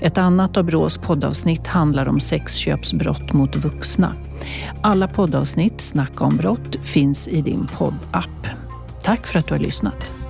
Ett 0.00 0.18
annat 0.18 0.56
av 0.56 0.64
Brås 0.64 0.98
poddavsnitt 0.98 1.66
handlar 1.66 2.08
om 2.08 2.20
sexköpsbrott 2.20 3.32
mot 3.32 3.56
vuxna. 3.56 4.12
Alla 4.80 5.08
poddavsnitt, 5.08 5.80
Snacka 5.80 6.24
om 6.24 6.36
brott, 6.36 6.76
finns 6.82 7.28
i 7.28 7.40
din 7.40 7.66
poddapp. 7.78 8.46
Tack 9.02 9.26
för 9.26 9.38
att 9.38 9.46
du 9.46 9.54
har 9.54 9.60
lyssnat. 9.60 10.23